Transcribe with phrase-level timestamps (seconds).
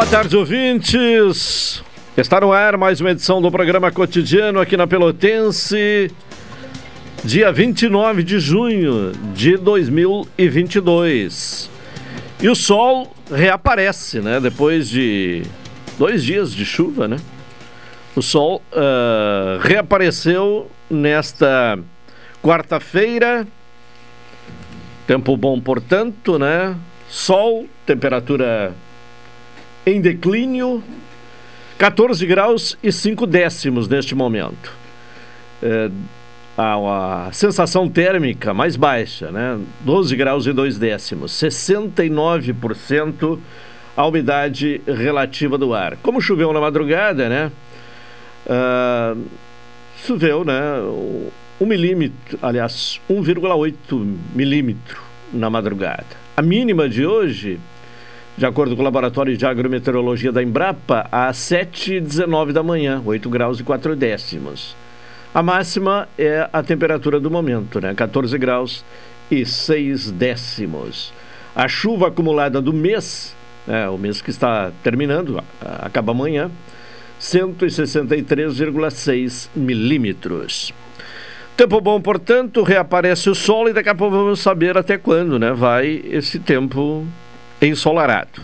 [0.00, 1.84] Boa tarde, ouvintes.
[2.16, 6.10] Está no ar mais uma edição do programa cotidiano aqui na Pelotense,
[7.22, 11.70] dia 29 de junho de 2022.
[12.40, 14.40] E o sol reaparece, né?
[14.40, 15.42] Depois de
[15.98, 17.18] dois dias de chuva, né?
[18.16, 21.78] O sol uh, reapareceu nesta
[22.42, 23.46] quarta-feira.
[25.06, 26.74] Tempo bom, portanto, né?
[27.06, 28.74] Sol, temperatura
[29.90, 30.82] em declínio,
[31.78, 34.72] 14 graus e 5 décimos neste momento.
[35.62, 35.90] É,
[36.56, 39.58] a, a, sensação térmica mais baixa, né?
[39.80, 43.38] 12 graus e 2 décimos, 69%
[43.96, 45.96] a umidade relativa do ar.
[46.02, 47.50] Como choveu na madrugada, né?
[48.46, 49.24] Uh,
[50.06, 50.54] choveu, né?
[51.60, 55.02] Um milímetro, aliás, 1,8 milímetro
[55.32, 56.06] na madrugada.
[56.36, 57.58] A mínima de hoje
[58.40, 63.60] de acordo com o Laboratório de Agrometeorologia da Embrapa, às 7h19 da manhã, 8 graus
[63.60, 64.74] e 4 décimos.
[65.34, 67.92] A máxima é a temperatura do momento, né?
[67.92, 68.82] 14 graus
[69.30, 71.12] e 6 décimos.
[71.54, 73.36] A chuva acumulada do mês,
[73.66, 73.86] né?
[73.90, 76.50] o mês que está terminando, acaba amanhã,
[77.20, 80.72] 163,6 milímetros.
[81.58, 85.52] Tempo bom, portanto, reaparece o sol e daqui a pouco vamos saber até quando né?
[85.52, 87.06] vai esse tempo
[87.60, 88.42] ensolarado.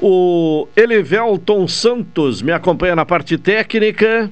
[0.00, 4.30] O Elivelton Santos me acompanha na parte técnica.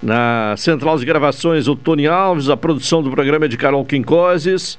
[0.00, 4.78] Na central de gravações, o Tony Alves, a produção do programa é de Carol Quincoses,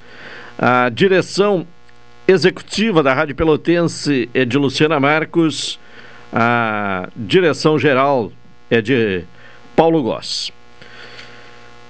[0.58, 1.68] a direção
[2.26, 5.78] executiva da Rádio Pelotense é de Luciana Marcos,
[6.32, 8.32] a direção geral
[8.70, 9.24] é de
[9.76, 10.54] Paulo Goss.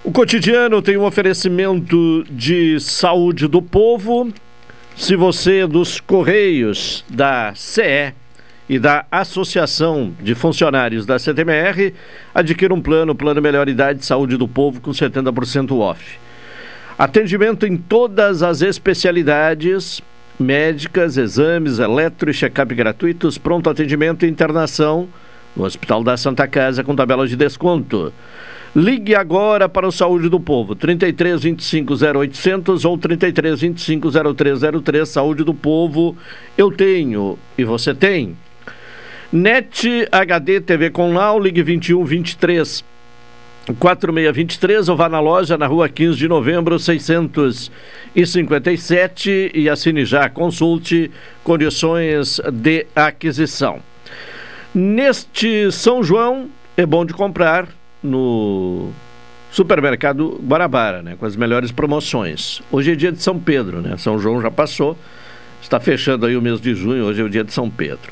[0.04, 4.34] O cotidiano tem um oferecimento de saúde do povo
[5.00, 8.14] se você é dos Correios da CE
[8.68, 11.94] e da Associação de Funcionários da CTMR,
[12.36, 16.20] adquira um plano, Plano Melhor Idade de Saúde do Povo com 70% off.
[16.98, 20.02] Atendimento em todas as especialidades
[20.38, 25.08] médicas, exames, eletro e check-up gratuitos, pronto atendimento e internação
[25.56, 28.14] no Hospital da Santa Casa com tabela de desconto.
[28.76, 35.10] Ligue agora para o Saúde do Povo, 33 25 0800 ou 33 25 0303.
[35.10, 36.16] Saúde do Povo,
[36.56, 38.38] eu tenho e você tem.
[39.34, 42.84] NET HD TV com Lau, ligue 21 23
[43.78, 51.12] 4623 ou vá na loja na rua 15 de novembro 657 e assine já, consulte
[51.44, 53.80] condições de aquisição.
[54.74, 57.68] Neste São João é bom de comprar
[58.04, 58.92] no
[59.52, 62.62] supermercado Guarabara, né, com as melhores promoções.
[62.72, 63.98] Hoje é dia de São Pedro, né?
[63.98, 64.98] São João já passou,
[65.62, 68.12] está fechando aí o mês de junho, hoje é o dia de São Pedro.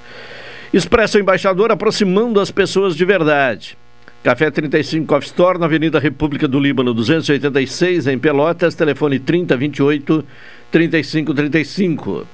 [0.73, 3.77] Expresso Embaixador aproximando as pessoas de verdade.
[4.23, 10.25] Café 35 Coffee Store, na Avenida República do Líbano, 286, em Pelotas, telefone 3028
[10.71, 12.27] 3535.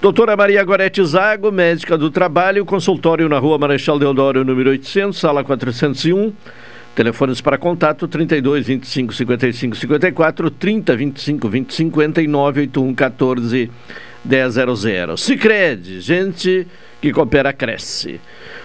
[0.00, 5.42] Doutora Maria Gorete Zago, médica do trabalho, consultório na Rua Marechal Deodoro, número 800, sala
[5.42, 6.32] 401.
[6.94, 13.70] Telefones para contato 32 25 55 54 30 25 20 59 81 14
[14.24, 15.16] 100.
[15.16, 16.66] Sicredi, gente
[17.02, 18.20] que coopera cresce.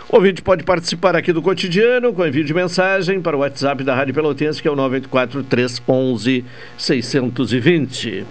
[0.08, 3.96] O ouvinte pode participar aqui do cotidiano com envio de mensagem para o WhatsApp da
[3.96, 6.46] Rádio Pelotense, que é o 984 311
[6.78, 8.26] 620.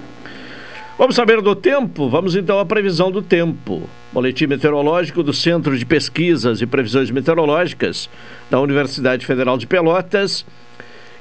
[0.98, 2.08] Vamos saber do tempo?
[2.08, 3.88] Vamos então à previsão do tempo.
[4.12, 8.10] Boletim meteorológico do Centro de Pesquisas e Previsões Meteorológicas
[8.50, 10.44] da Universidade Federal de Pelotas.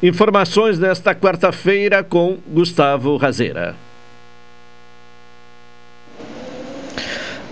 [0.02, 3.76] Informações nesta quarta-feira com Gustavo Razeira.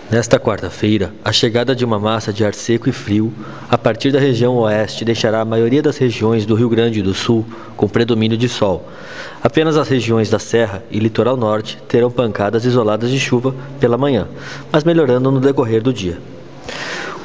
[0.09, 3.33] Nesta quarta-feira, a chegada de uma massa de ar seco e frio
[3.67, 7.43] a partir da região oeste deixará a maioria das regiões do Rio Grande do Sul
[7.75, 8.87] com predomínio de sol.
[9.43, 14.27] Apenas as regiões da Serra e Litoral Norte terão pancadas isoladas de chuva pela manhã,
[14.71, 16.19] mas melhorando no decorrer do dia.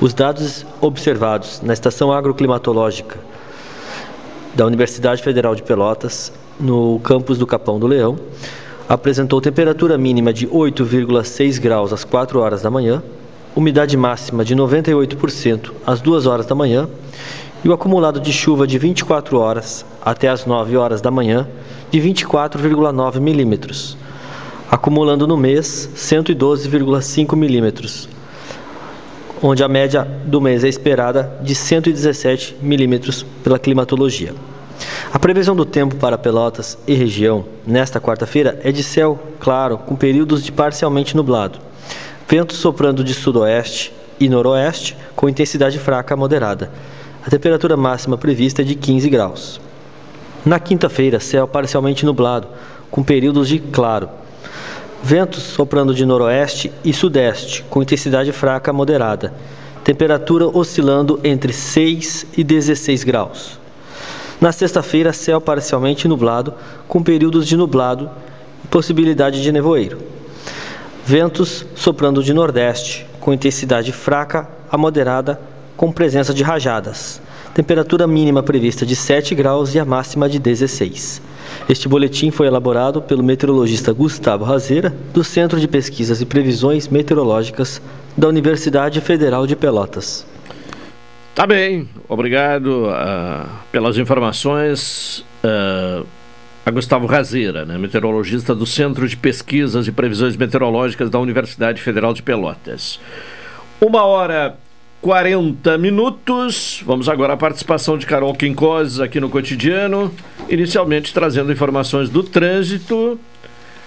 [0.00, 3.18] Os dados observados na estação agroclimatológica
[4.54, 8.18] da Universidade Federal de Pelotas, no campus do Capão do Leão,
[8.90, 13.00] apresentou temperatura mínima de 8,6 graus às 4 horas da manhã,
[13.54, 16.88] umidade máxima de 98% às 2 horas da manhã
[17.62, 21.46] e o acumulado de chuva de 24 horas até as 9 horas da manhã
[21.88, 23.96] de 24,9 milímetros,
[24.68, 28.08] acumulando no mês 112,5 milímetros,
[29.40, 34.34] onde a média do mês é esperada de 117 milímetros pela climatologia.
[35.12, 39.96] A previsão do tempo para Pelotas e região nesta quarta-feira é de céu claro, com
[39.96, 41.58] períodos de parcialmente nublado.
[42.28, 46.70] Vento soprando de sudoeste e noroeste, com intensidade fraca a moderada.
[47.26, 49.60] A temperatura máxima prevista é de 15 graus.
[50.44, 52.48] Na quinta-feira, céu parcialmente nublado,
[52.90, 54.08] com períodos de claro.
[55.02, 59.34] Ventos soprando de noroeste e sudeste, com intensidade fraca a moderada.
[59.84, 63.59] Temperatura oscilando entre 6 e 16 graus.
[64.40, 66.54] Na sexta-feira, céu parcialmente nublado,
[66.88, 68.10] com períodos de nublado
[68.64, 69.98] e possibilidade de nevoeiro.
[71.04, 75.38] Ventos soprando de nordeste, com intensidade fraca a moderada,
[75.76, 77.20] com presença de rajadas.
[77.52, 81.20] Temperatura mínima prevista de 7 graus e a máxima de 16.
[81.68, 87.82] Este boletim foi elaborado pelo meteorologista Gustavo Razeira, do Centro de Pesquisas e Previsões Meteorológicas
[88.16, 90.24] da Universidade Federal de Pelotas.
[91.34, 95.24] Tá bem, obrigado uh, pelas informações.
[95.44, 96.06] Uh,
[96.64, 102.12] a Gustavo Razeira, né, meteorologista do Centro de Pesquisas e Previsões Meteorológicas da Universidade Federal
[102.12, 103.00] de Pelotas.
[103.80, 104.56] Uma hora
[105.00, 106.82] 40 minutos.
[106.84, 110.14] Vamos agora à participação de Carol Quincoses aqui no cotidiano,
[110.48, 113.18] inicialmente trazendo informações do trânsito.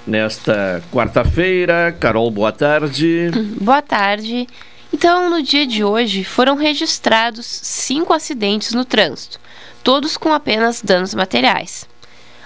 [0.05, 3.29] Nesta quarta-feira, Carol, boa tarde.
[3.61, 4.47] Boa tarde.
[4.93, 9.39] Então, no dia de hoje, foram registrados cinco acidentes no trânsito,
[9.83, 11.89] todos com apenas danos materiais.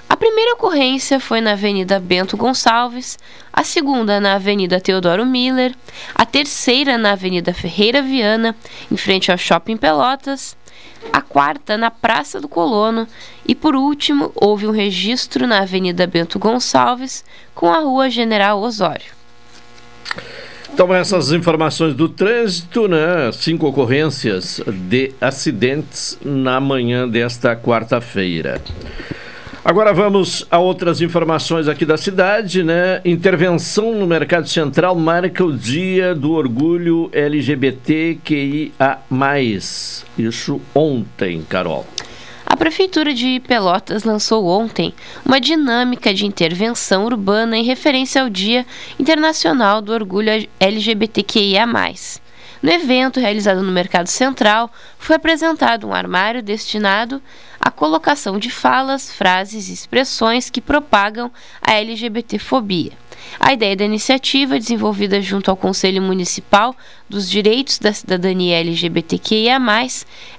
[0.09, 3.19] A primeira ocorrência foi na Avenida Bento Gonçalves,
[3.51, 5.75] a segunda na Avenida Teodoro Miller,
[6.15, 8.55] a terceira na Avenida Ferreira Viana,
[8.89, 10.55] em frente ao Shopping Pelotas,
[11.11, 13.05] a quarta na Praça do Colono
[13.45, 19.16] e, por último, houve um registro na Avenida Bento Gonçalves com a Rua General Osório.
[20.73, 23.31] Então, essas informações do trânsito, né?
[23.33, 28.61] Cinco ocorrências de acidentes na manhã desta quarta-feira.
[29.67, 33.01] Agora vamos a outras informações aqui da cidade, né?
[33.03, 38.99] Intervenção no Mercado Central marca o dia do orgulho LGBTQIA+.
[40.17, 41.85] Isso ontem, Carol.
[42.49, 44.93] A Prefeitura de Pelotas lançou ontem
[45.25, 48.65] uma dinâmica de intervenção urbana em referência ao Dia
[48.97, 51.67] Internacional do Orgulho LGBTQIA.
[51.67, 57.21] No evento realizado no Mercado Central, foi apresentado um armário destinado
[57.59, 61.29] à colocação de falas, frases e expressões que propagam
[61.61, 62.93] a LGBTfobia.
[63.39, 66.75] A ideia da iniciativa, desenvolvida junto ao Conselho Municipal
[67.09, 69.57] dos Direitos da Cidadania LGBTQIA,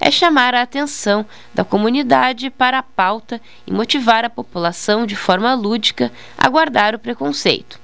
[0.00, 1.24] é chamar a atenção
[1.54, 6.98] da comunidade para a pauta e motivar a população de forma lúdica a guardar o
[6.98, 7.78] preconceito.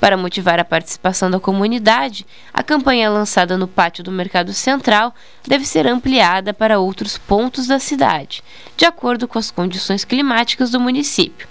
[0.00, 5.14] Para motivar a participação da comunidade, a campanha lançada no pátio do Mercado Central
[5.46, 8.42] deve ser ampliada para outros pontos da cidade,
[8.76, 11.48] de acordo com as condições climáticas do município.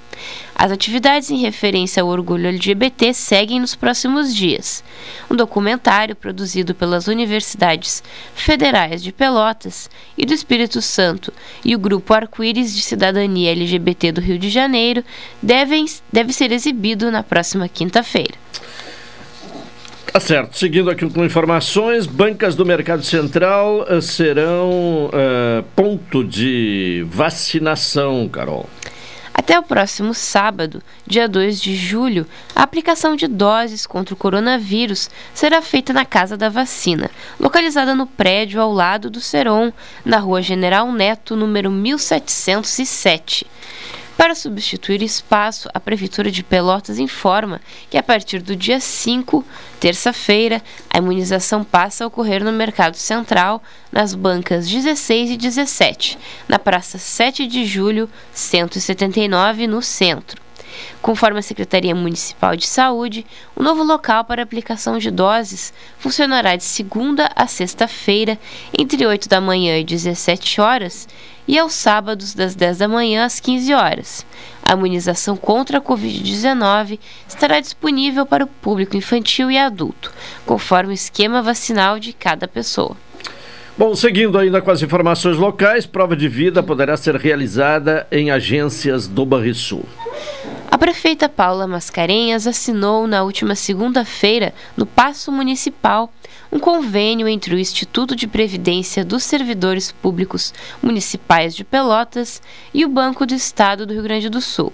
[0.56, 4.84] As atividades em referência ao orgulho LGBT seguem nos próximos dias.
[5.30, 11.32] Um documentário produzido pelas universidades federais de Pelotas e do Espírito Santo
[11.64, 15.04] e o grupo Arco-Íris de Cidadania LGBT do Rio de Janeiro
[15.42, 18.36] devem, deve ser exibido na próxima quinta-feira.
[20.18, 20.58] Tá certo.
[20.58, 28.68] Seguindo aqui com informações, bancas do Mercado Central uh, serão uh, ponto de vacinação, Carol.
[29.48, 35.10] Até o próximo sábado, dia 2 de julho, a aplicação de doses contra o coronavírus
[35.34, 39.72] será feita na Casa da Vacina, localizada no prédio ao lado do Seron,
[40.04, 43.48] na Rua General Neto, número 1707.
[44.18, 49.46] Para substituir espaço, a Prefeitura de Pelotas informa que a partir do dia 5,
[49.80, 50.60] terça-feira,
[50.90, 56.98] a imunização passa a ocorrer no Mercado Central, nas bancas 16 e 17, na Praça
[56.98, 60.47] 7 de Julho, 179, no centro.
[61.02, 66.64] Conforme a Secretaria Municipal de Saúde, o novo local para aplicação de doses funcionará de
[66.64, 68.38] segunda a sexta-feira,
[68.78, 71.08] entre 8 da manhã e 17 horas,
[71.48, 74.26] e aos sábados, das 10 da manhã às 15 horas.
[74.62, 80.14] A imunização contra a Covid-19 estará disponível para o público infantil e adulto,
[80.46, 82.98] conforme o esquema vacinal de cada pessoa.
[83.78, 89.08] Bom, seguindo ainda com as informações locais, prova de vida poderá ser realizada em agências
[89.08, 89.86] do Banrisul.
[90.78, 96.14] A prefeita Paula Mascarenhas assinou na última segunda-feira, no Paço Municipal,
[96.52, 102.90] um convênio entre o Instituto de Previdência dos Servidores Públicos Municipais de Pelotas e o
[102.90, 104.72] Banco do Estado do Rio Grande do Sul.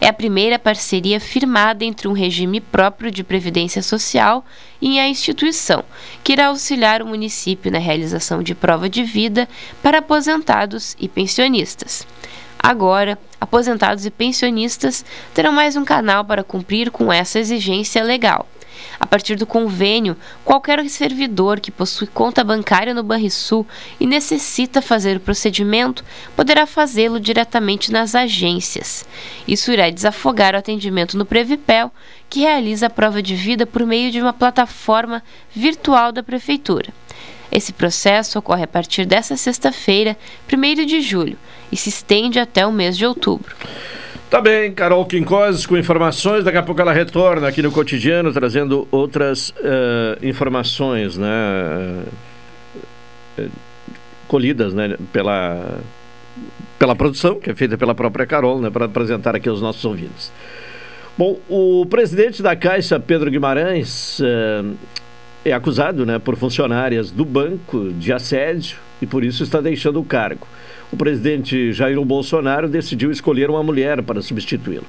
[0.00, 4.44] É a primeira parceria firmada entre um regime próprio de previdência social
[4.82, 5.84] e a instituição,
[6.24, 9.48] que irá auxiliar o município na realização de prova de vida
[9.80, 12.04] para aposentados e pensionistas.
[12.58, 18.46] Agora, aposentados e pensionistas terão mais um canal para cumprir com essa exigência legal.
[18.98, 23.66] A partir do convênio, qualquer servidor que possui conta bancária no Banrisul
[24.00, 29.06] e necessita fazer o procedimento poderá fazê-lo diretamente nas agências.
[29.46, 31.92] Isso irá desafogar o atendimento no Previpel,
[32.28, 35.22] que realiza a prova de vida por meio de uma plataforma
[35.54, 36.92] virtual da Prefeitura.
[37.50, 40.16] Esse processo ocorre a partir desta sexta-feira,
[40.52, 41.38] 1 de julho,
[41.70, 43.54] e se estende até o mês de outubro.
[44.28, 46.42] Tá bem, Carol Quincoses com informações.
[46.42, 52.04] Daqui a pouco ela retorna aqui no cotidiano, trazendo outras uh, informações, né?
[53.38, 53.50] Uh,
[54.26, 54.96] colhidas né?
[55.12, 55.78] Pela,
[56.76, 58.68] pela produção, que é feita pela própria Carol, né?
[58.68, 60.32] Para apresentar aqui aos nossos ouvintes.
[61.16, 64.76] Bom, o presidente da Caixa, Pedro Guimarães, uh,
[65.48, 70.04] é acusado né, por funcionárias do banco de assédio e por isso está deixando o
[70.04, 70.46] cargo
[70.92, 74.86] o presidente Jair Bolsonaro decidiu escolher uma mulher para substituí-lo.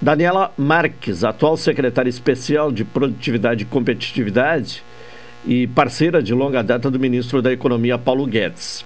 [0.00, 4.82] Daniela Marques, atual secretária especial de Produtividade e Competitividade
[5.46, 8.84] e parceira de longa data do ministro da Economia Paulo Guedes.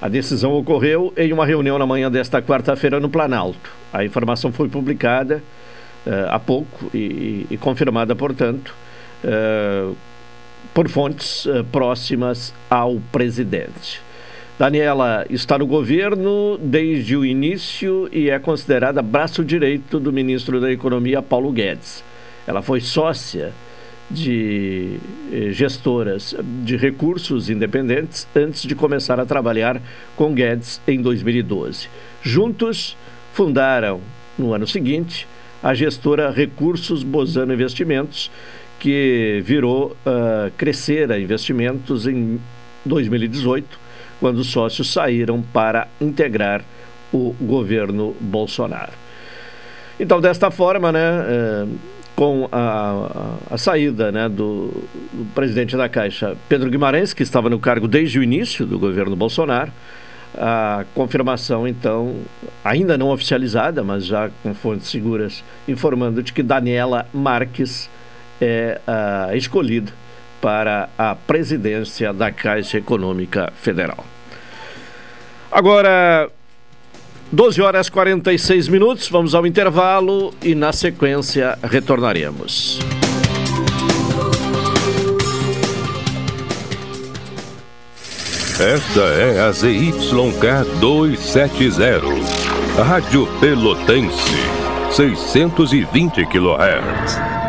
[0.00, 3.70] A decisão ocorreu em uma reunião na manhã desta quarta-feira no Planalto.
[3.92, 5.42] A informação foi publicada
[6.06, 8.74] uh, há pouco e, e confirmada, portanto,
[9.24, 9.96] uh,
[10.74, 14.00] por fontes uh, próximas ao presidente.
[14.58, 20.70] Daniela está no governo desde o início e é considerada braço direito do ministro da
[20.70, 22.04] Economia, Paulo Guedes.
[22.46, 23.54] Ela foi sócia
[24.10, 24.98] de
[25.32, 26.34] eh, gestoras
[26.64, 29.80] de recursos independentes antes de começar a trabalhar
[30.16, 31.88] com Guedes em 2012.
[32.20, 32.96] Juntos,
[33.32, 34.00] fundaram,
[34.36, 35.26] no ano seguinte,
[35.62, 38.30] a gestora Recursos Bozano Investimentos,
[38.80, 42.40] que virou uh, Crescera Investimentos em
[42.84, 43.78] 2018
[44.18, 46.62] quando os sócios saíram para integrar
[47.12, 48.92] o governo Bolsonaro.
[49.98, 51.66] Então, desta forma, né, é,
[52.14, 54.70] com a, a, a saída né, do,
[55.12, 59.16] do, presidente da Caixa, Pedro Guimarães, que estava no cargo desde o início do governo
[59.16, 59.72] Bolsonaro,
[60.34, 62.16] a confirmação, então,
[62.64, 67.90] ainda não oficializada, mas já com fontes seguras, informando de que Daniela Marques
[68.40, 69.92] é a escolhida
[70.40, 74.04] para a presidência da Caixa Econômica Federal.
[75.52, 76.30] Agora,
[77.32, 82.78] 12 horas 46 minutos, vamos ao intervalo e na sequência retornaremos.
[88.60, 92.02] Esta é a ZYK 270,
[92.84, 94.36] Rádio Pelotense,
[94.90, 97.39] 620 kHz.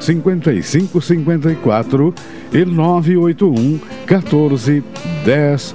[0.00, 2.14] 5554
[2.52, 4.82] e 981 14
[5.24, 5.74] 10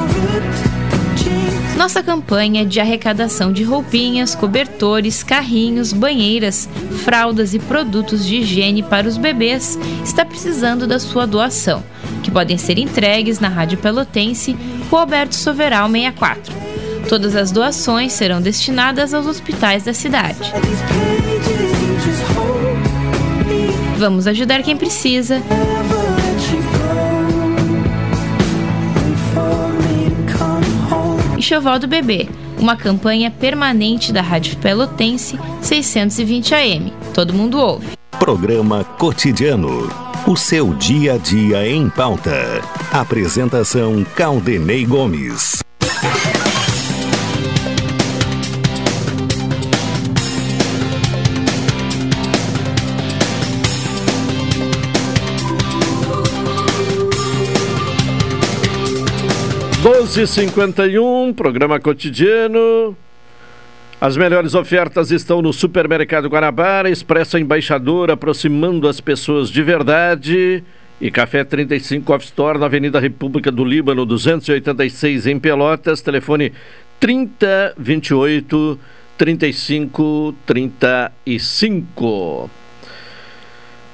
[1.77, 6.69] Nossa campanha de arrecadação de roupinhas, cobertores, carrinhos, banheiras,
[7.03, 11.83] fraldas e produtos de higiene para os bebês está precisando da sua doação,
[12.21, 14.55] que podem ser entregues na Rádio Pelotense,
[14.89, 16.53] Rua Alberto Soveral 64.
[17.09, 20.53] Todas as doações serão destinadas aos hospitais da cidade.
[23.97, 25.41] Vamos ajudar quem precisa.
[31.41, 36.93] Enxoval do Bebê, uma campanha permanente da Rádio Pelotense 620 AM.
[37.15, 37.87] Todo mundo ouve.
[38.19, 39.89] Programa Cotidiano.
[40.27, 42.61] O seu dia a dia em pauta.
[42.91, 45.60] Apresentação Caldenei Gomes.
[60.13, 62.97] Doze cinquenta e um, programa cotidiano.
[64.01, 70.65] As melhores ofertas estão no Supermercado Guanabara, Expresso Embaixador, aproximando as pessoas de verdade.
[70.99, 76.01] E Café 35 Off Store na Avenida República do Líbano, 286 em Pelotas.
[76.01, 76.51] Telefone
[76.99, 78.77] 3028
[79.17, 82.49] 35 35.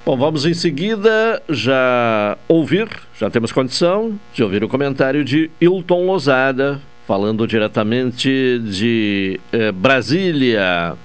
[0.08, 2.88] Bom, vamos em seguida já ouvir,
[3.20, 10.96] já temos condição de ouvir o comentário de Hilton Lozada, falando diretamente de eh, Brasília.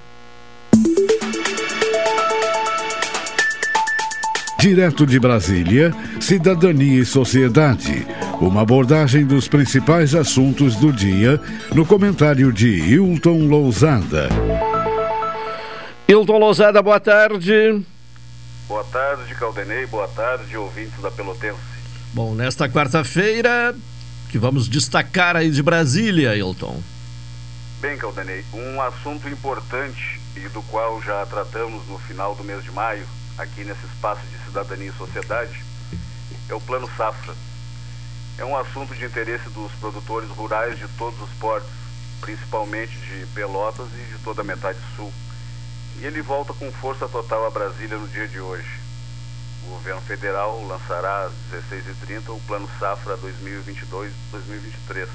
[4.57, 8.07] Direto de Brasília, Cidadania e Sociedade.
[8.39, 11.41] Uma abordagem dos principais assuntos do dia
[11.75, 14.29] no comentário de Hilton Lousada.
[16.07, 17.83] Hilton Lousada, boa tarde.
[18.67, 19.85] Boa tarde, Caldenei.
[19.85, 21.59] Boa tarde, ouvintes da Pelotense.
[22.13, 23.75] Bom, nesta quarta-feira,
[24.29, 26.81] que vamos destacar aí de Brasília, Hilton.
[27.81, 32.71] Bem, Caldenei, um assunto importante e do qual já tratamos no final do mês de
[32.71, 33.05] maio,
[33.37, 35.63] aqui nesse espaço de cidadania e sociedade,
[36.47, 37.33] é o Plano Safra.
[38.37, 41.69] É um assunto de interesse dos produtores rurais de todos os portos,
[42.21, 45.11] principalmente de Pelotas e de toda a metade sul.
[45.99, 48.79] E ele volta com força total a Brasília no dia de hoje.
[49.65, 55.07] O governo federal lançará às 16h30 o Plano Safra 2022-2023,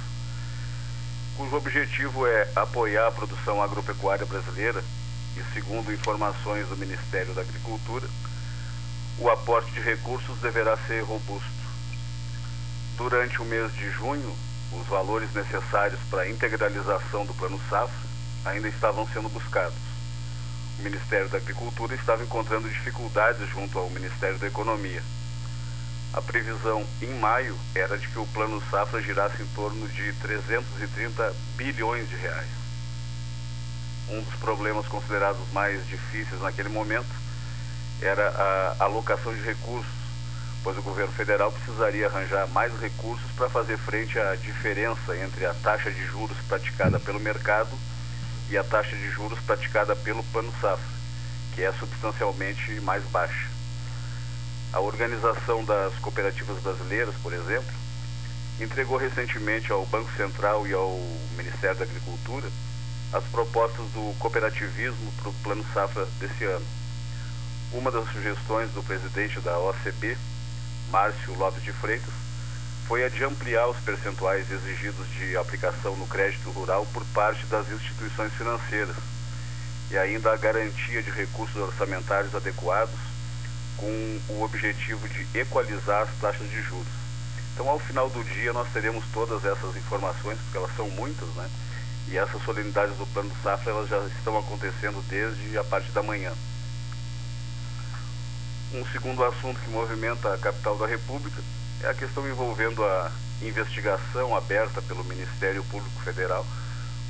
[1.36, 4.82] cujo objetivo é apoiar a produção agropecuária brasileira
[5.36, 8.08] e, segundo informações do Ministério da Agricultura,
[9.18, 11.50] o aporte de recursos deverá ser robusto.
[12.96, 14.34] Durante o mês de junho,
[14.72, 18.08] os valores necessários para a integralização do Plano Safra
[18.44, 19.87] ainda estavam sendo buscados
[20.78, 25.02] Ministério da Agricultura estava encontrando dificuldades junto ao Ministério da Economia.
[26.12, 31.34] A previsão em maio era de que o plano safra girasse em torno de 330
[31.56, 32.48] bilhões de reais.
[34.08, 37.10] Um dos problemas considerados mais difíceis naquele momento
[38.00, 38.28] era
[38.78, 39.92] a alocação de recursos,
[40.62, 45.52] pois o governo federal precisaria arranjar mais recursos para fazer frente à diferença entre a
[45.54, 47.76] taxa de juros praticada pelo mercado
[48.50, 50.84] e a taxa de juros praticada pelo plano safra,
[51.54, 53.48] que é substancialmente mais baixa.
[54.72, 57.74] A Organização das Cooperativas Brasileiras, por exemplo,
[58.60, 60.98] entregou recentemente ao Banco Central e ao
[61.36, 62.48] Ministério da Agricultura
[63.12, 66.66] as propostas do cooperativismo para o Plano Safra desse ano.
[67.72, 70.16] Uma das sugestões do presidente da OCB,
[70.90, 72.27] Márcio Lopes de Freitas,
[72.88, 77.70] foi a de ampliar os percentuais exigidos de aplicação no crédito rural por parte das
[77.70, 78.96] instituições financeiras
[79.90, 82.98] e ainda a garantia de recursos orçamentários adequados
[83.76, 86.88] com o objetivo de equalizar as taxas de juros.
[87.52, 91.48] Então, ao final do dia, nós teremos todas essas informações, porque elas são muitas, né?
[92.08, 96.32] E essas solenidades do Plano Safra, elas já estão acontecendo desde a parte da manhã.
[98.72, 101.42] Um segundo assunto que movimenta a capital da República
[101.82, 103.10] é a questão envolvendo a
[103.42, 106.44] investigação aberta pelo Ministério Público Federal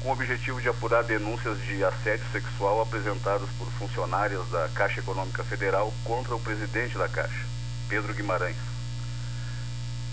[0.00, 5.42] com o objetivo de apurar denúncias de assédio sexual apresentadas por funcionárias da Caixa Econômica
[5.42, 7.44] Federal contra o presidente da Caixa,
[7.88, 8.56] Pedro Guimarães.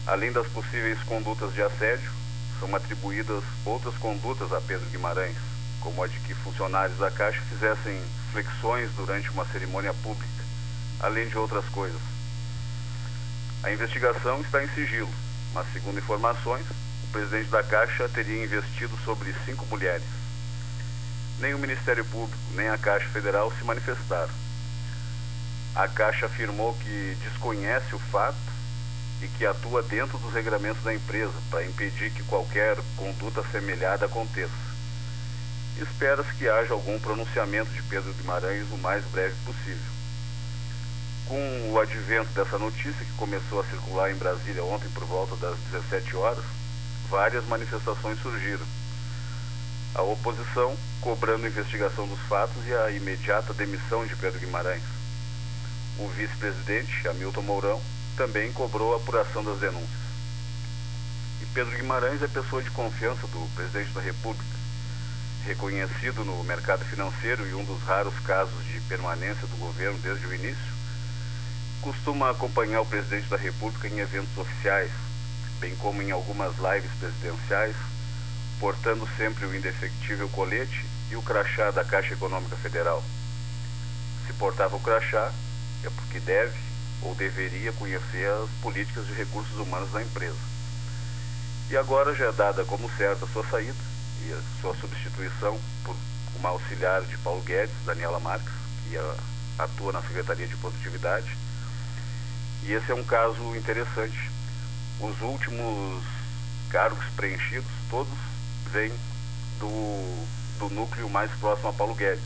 [0.07, 2.11] Além das possíveis condutas de assédio,
[2.59, 5.37] são atribuídas outras condutas a Pedro Guimarães,
[5.81, 10.43] como a de que funcionários da Caixa fizessem flexões durante uma cerimônia pública,
[10.99, 12.14] além de outras coisas.
[13.65, 15.09] A investigação está em sigilo,
[15.51, 16.63] mas, segundo informações,
[17.03, 20.05] o presidente da Caixa teria investido sobre cinco mulheres.
[21.39, 24.31] Nem o Ministério Público, nem a Caixa Federal se manifestaram.
[25.73, 28.37] A Caixa afirmou que desconhece o fato
[29.23, 34.53] e que atua dentro dos regramentos da empresa para impedir que qualquer conduta semelhada aconteça.
[35.81, 39.94] Espera-se que haja algum pronunciamento de Pedro Guimarães o mais breve possível.
[41.27, 45.57] Com o advento dessa notícia, que começou a circular em Brasília ontem por volta das
[45.71, 46.43] 17 horas,
[47.09, 48.65] várias manifestações surgiram.
[49.95, 54.83] A oposição cobrando investigação dos fatos e a imediata demissão de Pedro Guimarães.
[55.97, 57.81] O vice-presidente, Hamilton Mourão,
[58.15, 60.05] também cobrou a apuração das denúncias.
[61.41, 64.45] E Pedro Guimarães é pessoa de confiança do presidente da República,
[65.45, 70.33] reconhecido no mercado financeiro e um dos raros casos de permanência do governo desde o
[70.35, 70.75] início,
[71.85, 74.89] costuma acompanhar o presidente da República em eventos oficiais,
[75.59, 77.75] bem como em algumas lives presidenciais,
[78.59, 83.03] portando sempre o indefectível colete e o crachá da Caixa Econômica Federal.
[84.25, 85.31] Se portava o crachá,
[85.83, 86.57] é porque deve
[87.03, 90.39] ou deveria conhecer as políticas de recursos humanos da empresa.
[91.69, 93.77] E agora já é dada como certa a sua saída
[94.25, 95.95] e a sua substituição por
[96.39, 98.97] uma auxiliar de Paulo Guedes, Daniela Marques, que
[99.59, 101.44] atua na Secretaria de Produtividade.
[102.67, 104.31] E esse é um caso interessante.
[104.99, 106.03] Os últimos
[106.69, 108.17] cargos preenchidos, todos
[108.71, 108.91] vêm
[109.59, 110.25] do,
[110.57, 112.23] do núcleo mais próximo a Paulo Guedes.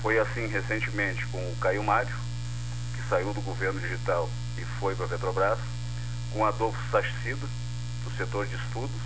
[0.00, 2.14] Foi assim recentemente com o Caio Mário,
[2.94, 5.58] que saiu do governo digital e foi para a Petrobras,
[6.32, 7.48] com Adolfo Sachsida,
[8.04, 9.02] do setor de estudos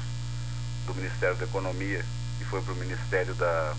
[0.86, 2.04] do Ministério da Economia
[2.40, 3.74] e foi para o Ministério da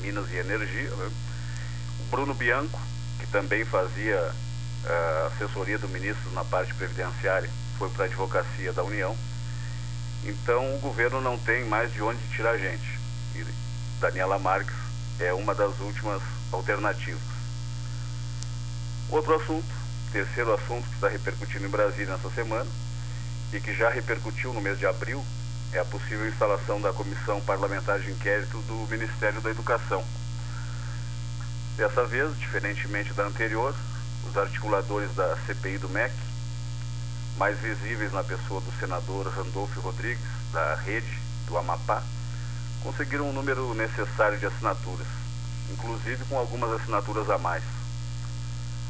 [0.00, 0.90] Minas e Energia.
[0.90, 1.10] Né?
[2.10, 2.80] Bruno Bianco,
[3.20, 4.34] que também fazia
[4.84, 9.16] uh, assessoria do ministro na parte previdenciária, foi para a advocacia da União.
[10.24, 12.98] Então o governo não tem mais de onde tirar gente.
[13.34, 13.44] E
[14.00, 14.74] Daniela Marques
[15.20, 17.20] é uma das últimas alternativas.
[19.10, 19.74] Outro assunto,
[20.12, 22.68] terceiro assunto que está repercutindo em Brasília nessa semana
[23.52, 25.24] e que já repercutiu no mês de abril,
[25.72, 30.04] é a possível instalação da Comissão Parlamentar de Inquérito do Ministério da Educação.
[31.76, 33.74] Dessa vez, diferentemente da anterior,
[34.28, 36.14] os articuladores da CPI do MEC,
[37.38, 42.02] mais visíveis na pessoa do senador Randolfo Rodrigues, da rede do Amapá,
[42.82, 45.06] conseguiram o um número necessário de assinaturas,
[45.72, 47.62] inclusive com algumas assinaturas a mais.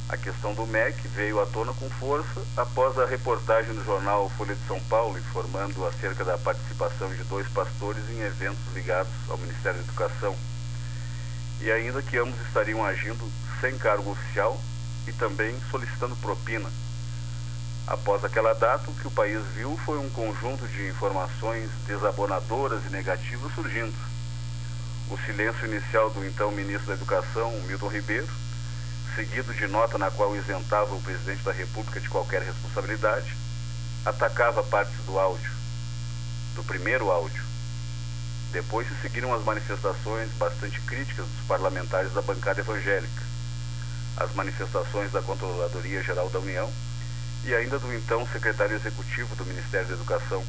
[0.08, 4.54] A questão do MEC veio à tona com força após a reportagem do jornal Folha
[4.54, 9.78] de São Paulo informando acerca da participação de dois pastores em eventos ligados ao Ministério
[9.78, 10.34] da Educação,
[11.60, 14.58] e ainda que ambos estariam agindo sem cargo oficial
[15.08, 16.68] e também solicitando propina.
[17.86, 22.90] Após aquela data, o que o país viu foi um conjunto de informações desabonadoras e
[22.90, 23.96] negativas surgindo.
[25.10, 28.28] O silêncio inicial do então ministro da Educação, Milton Ribeiro,
[29.14, 33.34] seguido de nota na qual isentava o presidente da República de qualquer responsabilidade,
[34.04, 35.50] atacava partes do áudio,
[36.54, 37.42] do primeiro áudio.
[38.52, 43.27] Depois se seguiram as manifestações bastante críticas dos parlamentares da bancada evangélica,
[44.18, 46.70] as manifestações da Controladoria Geral da União
[47.44, 50.44] e ainda do então secretário executivo do Ministério da Educação,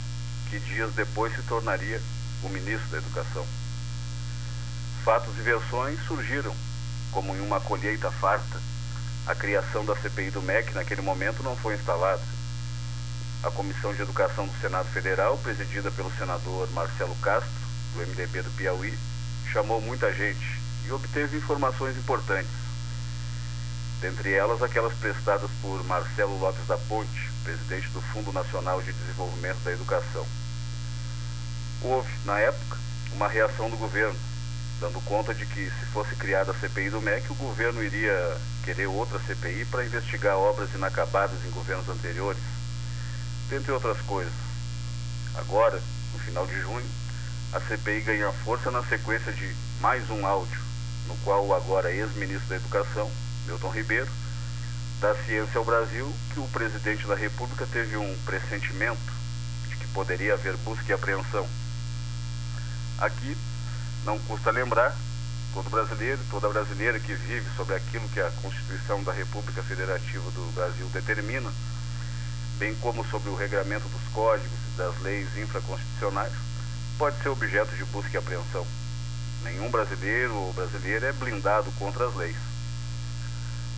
[0.49, 2.01] que dias depois se tornaria
[2.43, 3.45] o ministro da Educação.
[5.03, 6.55] Fatos e versões surgiram,
[7.11, 8.59] como em uma colheita farta.
[9.27, 12.21] A criação da CPI do MEC naquele momento não foi instalada.
[13.43, 17.49] A Comissão de Educação do Senado Federal, presidida pelo senador Marcelo Castro,
[17.93, 18.97] do MDB do Piauí,
[19.51, 22.68] chamou muita gente e obteve informações importantes.
[24.01, 29.59] Dentre elas, aquelas prestadas por Marcelo Lopes da Ponte, presidente do Fundo Nacional de Desenvolvimento
[29.59, 30.25] da Educação.
[31.81, 32.77] Houve, na época,
[33.11, 34.17] uma reação do governo,
[34.79, 38.87] dando conta de que, se fosse criada a CPI do MEC, o governo iria querer
[38.87, 42.41] outra CPI para investigar obras inacabadas em governos anteriores,
[43.49, 44.33] dentre outras coisas.
[45.35, 45.81] Agora,
[46.13, 46.89] no final de junho,
[47.51, 50.61] a CPI ganha força na sequência de mais um áudio,
[51.07, 53.11] no qual o agora ex-ministro da Educação,
[53.49, 54.07] Milton Ribeiro,
[55.01, 59.11] dá ciência ao Brasil que o presidente da República teve um pressentimento
[59.67, 61.47] de que poderia haver busca e apreensão.
[62.99, 63.35] Aqui,
[64.05, 64.95] não custa lembrar,
[65.51, 70.53] todo brasileiro, toda brasileira que vive sobre aquilo que a Constituição da República Federativa do
[70.53, 71.51] Brasil determina,
[72.59, 76.33] bem como sobre o regramento dos códigos e das leis infraconstitucionais,
[76.99, 78.67] pode ser objeto de busca e apreensão.
[79.43, 82.35] Nenhum brasileiro ou brasileira é blindado contra as leis.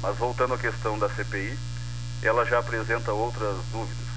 [0.02, 1.58] Mas voltando à questão da CPI,
[2.24, 4.08] ela já apresenta outras dúvidas.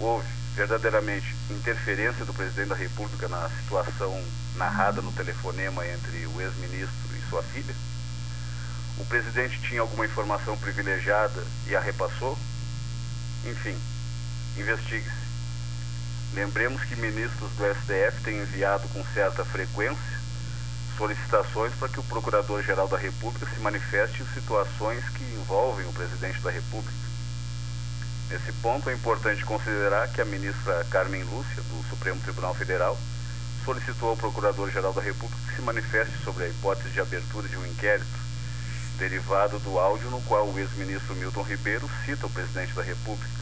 [0.00, 4.24] Houve verdadeiramente interferência do presidente da República na situação
[4.56, 7.74] narrada no telefonema entre o ex-ministro e sua filha?
[8.98, 12.36] O presidente tinha alguma informação privilegiada e a repassou?
[13.44, 13.76] Enfim,
[14.56, 15.28] investigue-se.
[16.34, 20.18] Lembremos que ministros do STF têm enviado com certa frequência
[20.98, 26.40] solicitações para que o Procurador-Geral da República se manifeste em situações que envolvem o presidente
[26.40, 26.92] da República.
[28.28, 32.98] Nesse ponto, é importante considerar que a ministra Carmen Lúcia, do Supremo Tribunal Federal,
[33.64, 37.66] solicitou ao Procurador-Geral da República que se manifeste sobre a hipótese de abertura de um
[37.66, 38.28] inquérito
[38.98, 43.38] derivado do áudio no qual o ex-ministro Milton Ribeiro cita o presidente da República.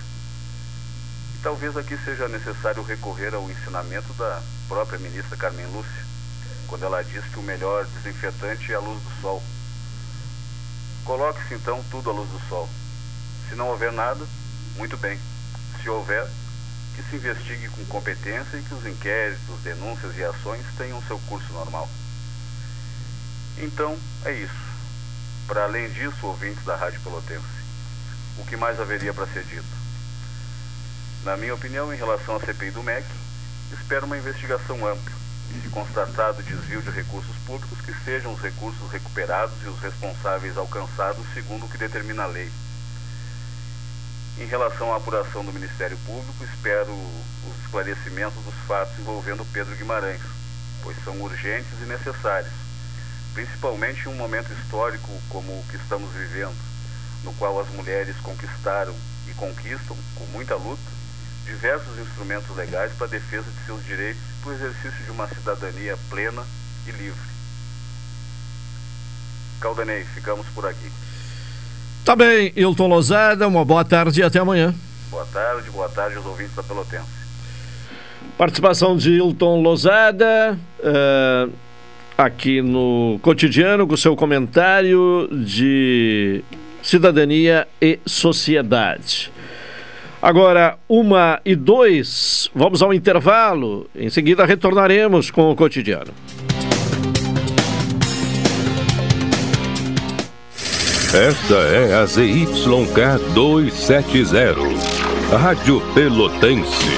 [1.34, 6.04] E talvez aqui seja necessário recorrer ao ensinamento da própria ministra Carmen Lúcia,
[6.66, 9.42] quando ela diz que o melhor desinfetante é a luz do sol.
[11.04, 12.68] Coloque-se então tudo à luz do sol.
[13.48, 14.26] Se não houver nada,
[14.76, 15.18] muito bem.
[15.80, 16.28] Se houver,
[16.94, 21.52] que se investigue com competência e que os inquéritos, denúncias e ações tenham seu curso
[21.52, 21.88] normal.
[23.58, 24.66] Então, é isso.
[25.46, 27.44] Para além disso, ouvintes da Rádio Pelotense,
[28.38, 29.64] o que mais haveria para ser dito?
[31.22, 33.06] Na minha opinião, em relação à CPI do MEC,
[33.72, 35.25] espero uma investigação ampla
[35.60, 41.24] se constatado desvio de recursos públicos, que sejam os recursos recuperados e os responsáveis alcançados
[41.34, 42.50] segundo o que determina a lei.
[44.38, 50.20] Em relação à apuração do Ministério Público, espero os esclarecimentos dos fatos envolvendo Pedro Guimarães,
[50.82, 52.52] pois são urgentes e necessários,
[53.32, 56.56] principalmente em um momento histórico como o que estamos vivendo,
[57.24, 58.94] no qual as mulheres conquistaram
[59.26, 60.82] e conquistam, com muita luta,
[61.46, 65.28] diversos instrumentos legais para a defesa de seus direitos e para o exercício de uma
[65.28, 66.42] cidadania plena
[66.86, 67.36] e livre.
[69.60, 70.90] Caldanei, ficamos por aqui.
[72.04, 74.74] Tá bem, Hilton Lozada, uma boa tarde e até amanhã.
[75.10, 77.06] Boa tarde, boa tarde aos ouvintes da Pelotense.
[78.36, 81.52] Participação de Hilton Lozada uh,
[82.18, 86.44] aqui no cotidiano com seu comentário de
[86.82, 89.32] cidadania e sociedade.
[90.20, 93.88] Agora, uma e dois, vamos ao intervalo.
[93.94, 96.12] Em seguida, retornaremos com o cotidiano.
[101.14, 104.56] Esta é a ZYK 270,
[105.38, 106.90] Rádio Pelotense,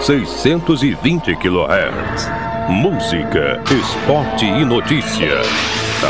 [0.00, 2.28] 620 kHz.
[2.68, 5.40] Música, esporte e notícia.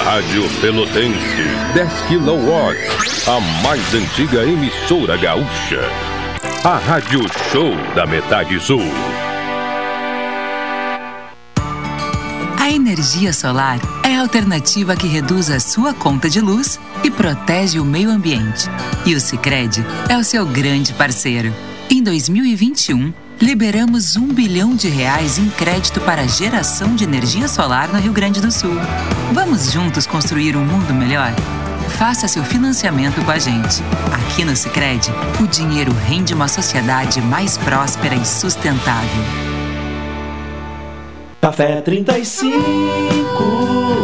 [0.04, 1.44] Rádio Pelotense,
[1.74, 6.11] 10 kW, a mais antiga emissora gaúcha.
[6.64, 8.84] A Rádio Show da Metade Sul.
[12.56, 17.80] A energia solar é a alternativa que reduz a sua conta de luz e protege
[17.80, 18.68] o meio ambiente.
[19.04, 21.52] E o Sicredi é o seu grande parceiro.
[21.90, 27.98] Em 2021, liberamos um bilhão de reais em crédito para geração de energia solar no
[27.98, 28.76] Rio Grande do Sul.
[29.32, 31.34] Vamos juntos construir um mundo melhor?
[31.96, 33.82] Faça seu financiamento com a gente.
[34.12, 39.22] Aqui no Sicredi, o dinheiro rende uma sociedade mais próspera e sustentável.
[41.40, 44.01] Café 35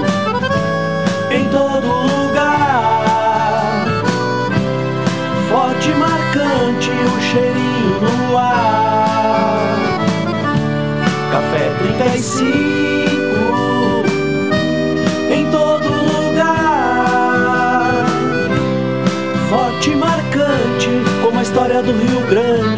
[21.99, 22.78] Rio Grande.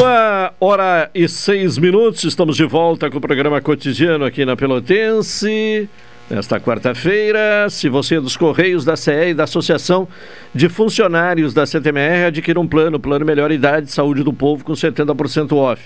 [0.00, 5.88] Uma hora e seis minutos, estamos de volta com o programa cotidiano aqui na Pelotense.
[6.30, 10.06] Nesta quarta-feira, se você é dos Correios, da CE e da Associação
[10.54, 15.50] de Funcionários da CTMR, adquira um plano, Plano Melhor Idade Saúde do Povo com 70%
[15.56, 15.82] off.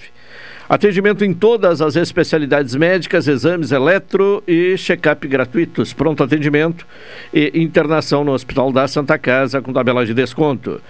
[0.72, 6.86] Atendimento em todas as especialidades médicas, exames eletro e check-up gratuitos, pronto atendimento
[7.30, 10.80] e internação no Hospital da Santa Casa com tabela de desconto.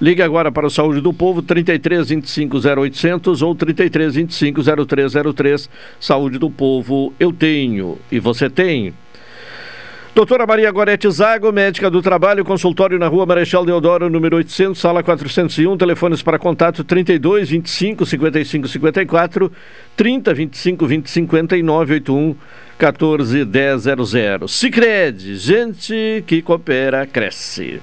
[0.00, 5.68] Ligue agora para o Saúde do Povo 33 25 0800 ou 33 25 0303.
[5.98, 8.94] Saúde do Povo, eu tenho e você tem.
[10.14, 15.02] Doutora Maria Gorete Zago, médica do trabalho, consultório na rua Marechal Deodoro, número 800, sala
[15.02, 19.50] 401, telefones para contato 32 25 55 54,
[19.96, 22.36] 30 25 20 59, 81
[22.76, 24.48] 14 10 00.
[24.48, 27.80] Cicred, gente que coopera, cresce.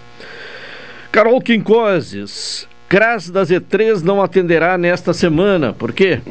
[1.12, 6.22] Carol Quincoses, CRAS da Z3 não atenderá nesta semana, por quê?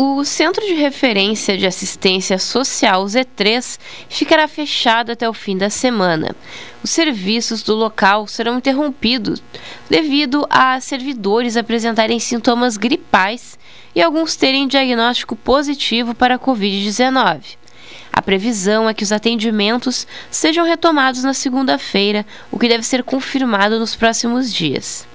[0.00, 6.36] O Centro de Referência de Assistência Social Z3 ficará fechado até o fim da semana.
[6.84, 9.42] Os serviços do local serão interrompidos
[9.90, 13.58] devido a servidores apresentarem sintomas gripais
[13.92, 17.56] e alguns terem diagnóstico positivo para a Covid-19.
[18.12, 23.80] A previsão é que os atendimentos sejam retomados na segunda-feira, o que deve ser confirmado
[23.80, 25.08] nos próximos dias.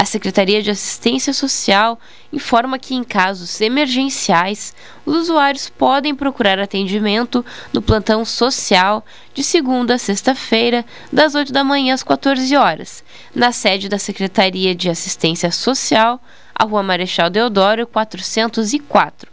[0.00, 2.00] A Secretaria de Assistência Social
[2.32, 4.74] informa que, em casos emergenciais,
[5.04, 11.62] os usuários podem procurar atendimento no plantão social de segunda a sexta-feira, das 8 da
[11.62, 16.18] manhã às 14 horas, na sede da Secretaria de Assistência Social,
[16.54, 19.30] a Rua Marechal Deodoro 404.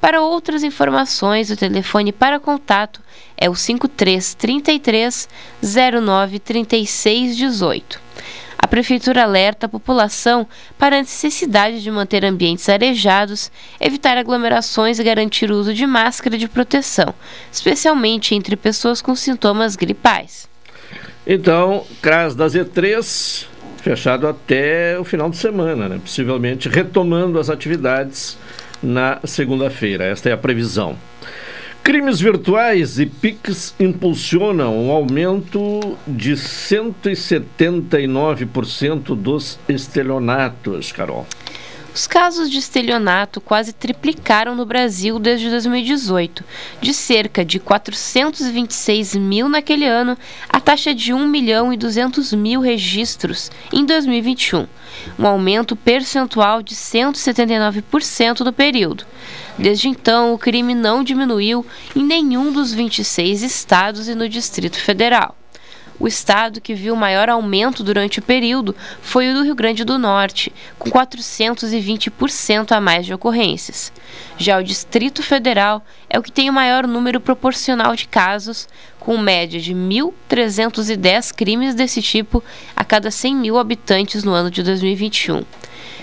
[0.00, 3.02] Para outras informações, o telefone para contato
[3.36, 5.28] é o 5333
[5.60, 8.05] 093618.
[8.58, 10.46] A Prefeitura alerta a população
[10.78, 13.50] para a necessidade de manter ambientes arejados,
[13.80, 17.14] evitar aglomerações e garantir o uso de máscara de proteção,
[17.52, 20.48] especialmente entre pessoas com sintomas gripais.
[21.26, 23.46] Então, CRAS da Z3
[23.86, 26.00] fechado até o final de semana, né?
[26.00, 28.36] possivelmente retomando as atividades
[28.82, 30.04] na segunda-feira.
[30.04, 30.96] Esta é a previsão.
[31.86, 41.24] Crimes virtuais e PIX impulsionam um aumento de 179% dos estelionatos, Carol.
[41.94, 46.42] Os casos de estelionato quase triplicaram no Brasil desde 2018.
[46.80, 50.18] De cerca de 426 mil naquele ano,
[50.48, 54.66] a taxa de 1 milhão e 200 mil registros em 2021,
[55.16, 59.06] um aumento percentual de 179% no período.
[59.58, 65.34] Desde então, o crime não diminuiu em nenhum dos 26 estados e no Distrito Federal.
[65.98, 69.98] O estado que viu maior aumento durante o período foi o do Rio Grande do
[69.98, 73.90] Norte, com 420% a mais de ocorrências.
[74.36, 78.68] Já o Distrito Federal é o que tem o maior número proporcional de casos,
[79.00, 82.44] com média de 1.310 crimes desse tipo
[82.86, 85.44] cada 100 mil habitantes no ano de 2021.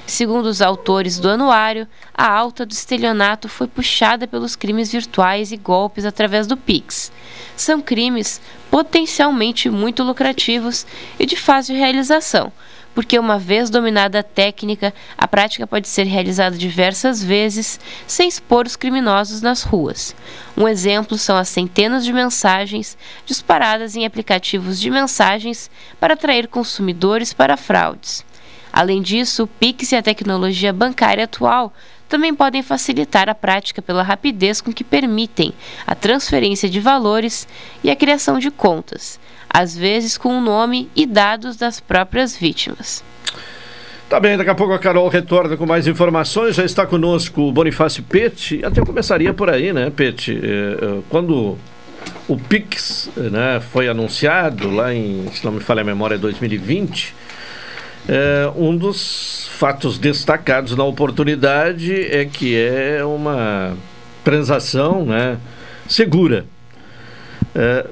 [0.06, 5.58] Segundo os autores do anuário, a alta do estelionato foi puxada pelos crimes virtuais e
[5.58, 7.12] golpes através do Pix.
[7.56, 10.86] São crimes potencialmente muito lucrativos
[11.18, 12.52] e de fácil realização,
[12.94, 18.66] porque uma vez dominada a técnica, a prática pode ser realizada diversas vezes sem expor
[18.66, 20.16] os criminosos nas ruas.
[20.56, 25.70] Um exemplo são as centenas de mensagens disparadas em aplicativos de mensagens
[26.00, 28.24] para atrair consumidores para fraudes.
[28.72, 31.72] Além disso, o Pix e a tecnologia bancária atual
[32.10, 35.54] também podem facilitar a prática pela rapidez com que permitem
[35.86, 37.48] a transferência de valores
[37.84, 39.20] e a criação de contas,
[39.54, 43.04] às vezes com o nome e dados das próprias vítimas.
[44.10, 46.56] Tá bem, daqui a pouco a Carol retorna com mais informações.
[46.56, 48.64] Já está conosco o Bonifácio Pete.
[48.66, 50.40] Até começaria por aí, né, Pete?
[50.44, 51.58] É, quando
[52.28, 57.24] o Pix né, foi anunciado lá em, se não me falha a memória, 2020
[58.08, 63.78] é, um dos fatos destacados na oportunidade é que é uma
[64.24, 65.38] transação né,
[65.88, 66.46] segura.
[67.56, 67.86] É,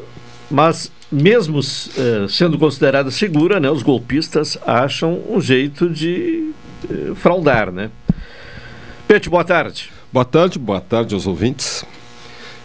[0.50, 6.52] mas, mesmo é, sendo considerada segura, né, os golpistas acham um jeito de
[6.90, 7.72] é, fraudar.
[7.72, 7.90] Né?
[9.08, 9.92] Pete, boa tarde.
[10.12, 11.84] Boa tarde, boa tarde aos ouvintes.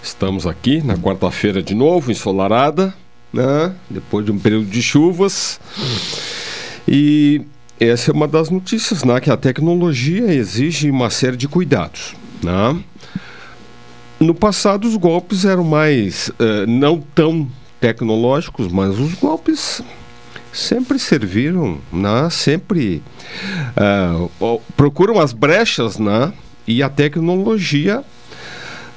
[0.02, 2.94] Estamos aqui na quarta-feira de novo, ensolarada,
[3.32, 3.74] né?
[3.90, 5.58] depois de um período de chuvas.
[6.86, 7.42] E
[7.80, 9.20] essa é uma das notícias, né?
[9.20, 12.80] Que a tecnologia exige uma série de cuidados, né?
[14.18, 17.48] No passado, os golpes eram mais uh, não tão
[17.86, 19.80] tecnológicos, mas os golpes
[20.52, 22.28] sempre serviram, né?
[22.30, 23.00] Sempre
[23.76, 26.32] uh, procuram as brechas, né?
[26.66, 28.02] E a tecnologia,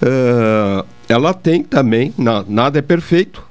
[0.01, 3.43] uh, ela tem também, na, nada é perfeito,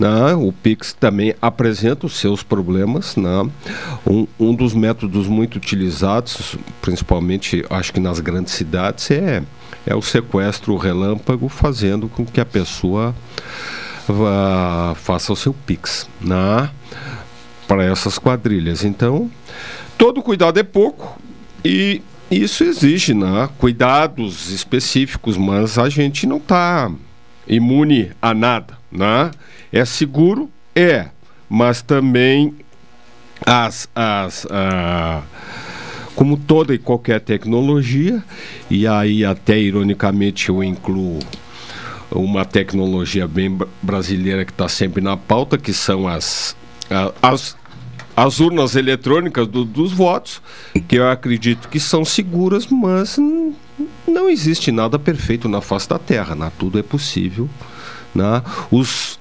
[0.00, 0.34] né?
[0.34, 3.14] O Pix também apresenta os seus problemas.
[3.14, 3.48] Né?
[4.04, 9.44] Um, um dos métodos muito utilizados, principalmente acho que nas grandes cidades, é,
[9.86, 13.14] é o sequestro relâmpago, fazendo com que a pessoa
[14.06, 16.70] vá, faça o seu Pix né?
[17.66, 18.84] para essas quadrilhas.
[18.84, 19.30] Então,
[19.98, 21.20] todo cuidado é pouco
[21.64, 23.48] e isso exige né?
[23.58, 26.90] cuidados específicos, mas a gente não está
[27.46, 28.78] imune a nada.
[28.90, 29.30] Né?
[29.72, 30.50] É seguro?
[30.74, 31.06] É,
[31.48, 32.54] mas também
[33.44, 35.22] as, as, ah,
[36.14, 38.22] como toda e qualquer tecnologia,
[38.70, 41.18] e aí até ironicamente eu incluo
[42.16, 46.56] uma tecnologia bem brasileira que está sempre na pauta, que são as,
[47.22, 47.56] as,
[48.16, 50.40] as urnas eletrônicas do, dos votos,
[50.88, 53.18] que eu acredito que são seguras, mas
[54.06, 56.50] não existe nada perfeito na face da Terra, né?
[56.58, 57.48] tudo é possível.
[58.14, 58.42] Né?
[58.70, 59.18] Os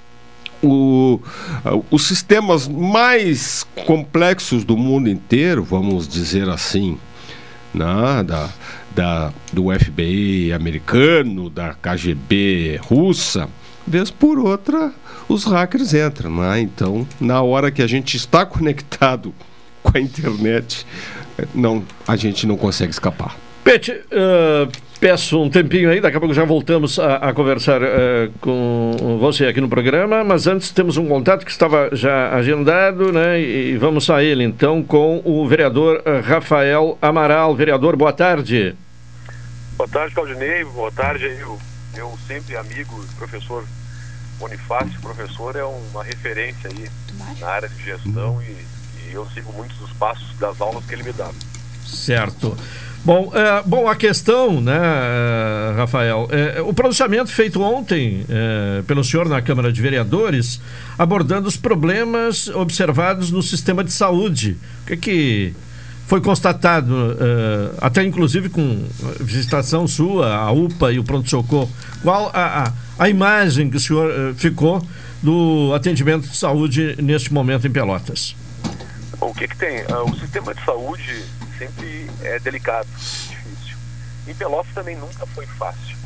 [0.63, 1.19] o,
[1.91, 6.97] os sistemas mais complexos do mundo inteiro, vamos dizer assim,
[7.73, 8.49] né, da,
[8.95, 13.49] da, do FBI americano, da KGB russa,
[13.85, 14.91] vez por outra
[15.27, 16.31] os hackers entram.
[16.31, 16.61] Né?
[16.61, 19.33] Então, na hora que a gente está conectado
[19.83, 20.85] com a internet,
[21.53, 23.35] não, a gente não consegue escapar.
[23.63, 28.31] Pete, uh, peço um tempinho aí, daqui a pouco já voltamos a, a conversar uh,
[28.39, 33.41] com você aqui no programa, mas antes temos um contato que estava já agendado, né?
[33.41, 37.55] E vamos a ele então com o vereador uh, Rafael Amaral.
[37.55, 38.75] Vereador, boa tarde.
[39.77, 40.63] Boa tarde, Claudinei.
[40.63, 41.59] Boa tarde aí, o
[41.93, 43.65] meu sempre amigo, professor
[44.39, 44.99] Bonifácio.
[45.01, 46.89] professor é uma referência aí
[47.39, 51.03] na área de gestão e, e eu sigo muitos dos passos das aulas que ele
[51.03, 51.29] me dá.
[51.85, 52.57] Certo.
[53.03, 54.79] Bom, é, bom, a questão, né,
[55.75, 60.59] Rafael, é, o pronunciamento feito ontem é, pelo senhor na Câmara de Vereadores,
[60.97, 64.57] abordando os problemas observados no sistema de saúde.
[64.81, 65.55] O que, que
[66.07, 68.87] foi constatado, é, até inclusive com
[69.19, 71.71] visitação sua, a UPA e o pronto-socorro,
[72.03, 74.85] qual a, a, a, imagem que o senhor é, ficou
[75.21, 78.35] do atendimento de saúde neste momento em Pelotas?
[79.19, 79.83] O que, que tem?
[79.91, 81.25] Ah, o sistema de saúde
[81.57, 82.87] sempre é delicado,
[83.29, 83.77] difícil.
[84.27, 85.97] Em Pelotas também nunca foi fácil,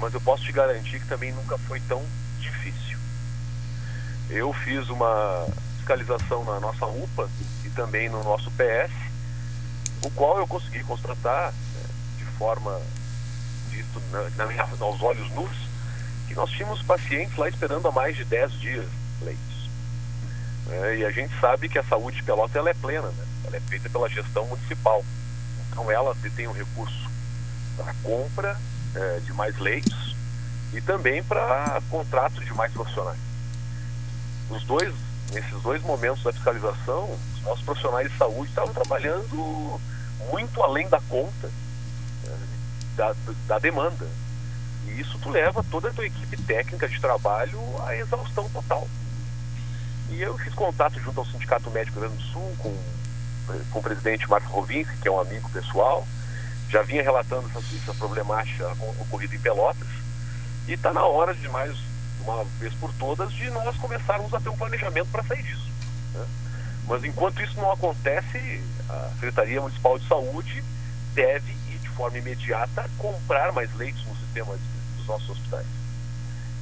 [0.00, 2.00] mas eu posso te garantir que também nunca foi tão
[2.38, 2.96] difícil.
[4.30, 5.46] Eu fiz uma
[5.78, 7.28] fiscalização na nossa UPA
[7.64, 9.07] e também no nosso PS,
[10.04, 11.82] o qual eu consegui constatar né,
[12.18, 12.80] de forma
[13.70, 14.00] visto
[14.36, 15.68] na, minha, aos olhos nus
[16.26, 18.86] que nós tínhamos pacientes lá esperando há mais de 10 dias
[19.22, 19.70] leitos.
[20.70, 23.26] É, e a gente sabe que a saúde de Pelotas ela é plena, né?
[23.44, 25.02] ela é feita pela gestão municipal.
[25.70, 27.08] Então ela tem o um recurso
[27.76, 28.58] para compra
[28.94, 30.16] é, de mais leitos
[30.74, 33.18] e também para contrato de mais profissionais.
[34.50, 34.94] Os dois,
[35.32, 37.18] nesses dois momentos da fiscalização,
[37.48, 39.80] nossos profissionais de saúde estavam trabalhando
[40.30, 41.50] muito além da conta
[42.26, 42.30] é,
[42.96, 43.14] da,
[43.46, 44.06] da demanda.
[44.86, 48.86] E isso tu leva toda a tua equipe técnica de trabalho à exaustão total.
[50.10, 52.74] E eu fiz contato junto ao Sindicato Médico do Rio Grande do Sul com
[53.70, 56.06] com o presidente Marcos Rovinski, que é um amigo pessoal,
[56.68, 58.70] já vinha relatando essa, essa problemática
[59.00, 59.88] ocorrida em Pelotas,
[60.66, 61.76] e está na hora de mais
[62.22, 65.70] uma vez por todas de nós começarmos a ter um planejamento para sair disso.
[66.14, 66.26] Né?
[66.88, 70.64] Mas enquanto isso não acontece, a Secretaria Municipal de Saúde
[71.14, 74.56] deve e de forma imediata comprar mais leitos no sistema
[74.96, 75.66] dos nossos hospitais.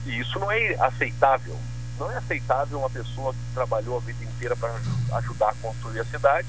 [0.04, 1.56] E isso não é aceitável.
[1.98, 4.74] Não é aceitável uma pessoa que trabalhou a vida inteira para
[5.18, 6.48] ajudar a construir a cidade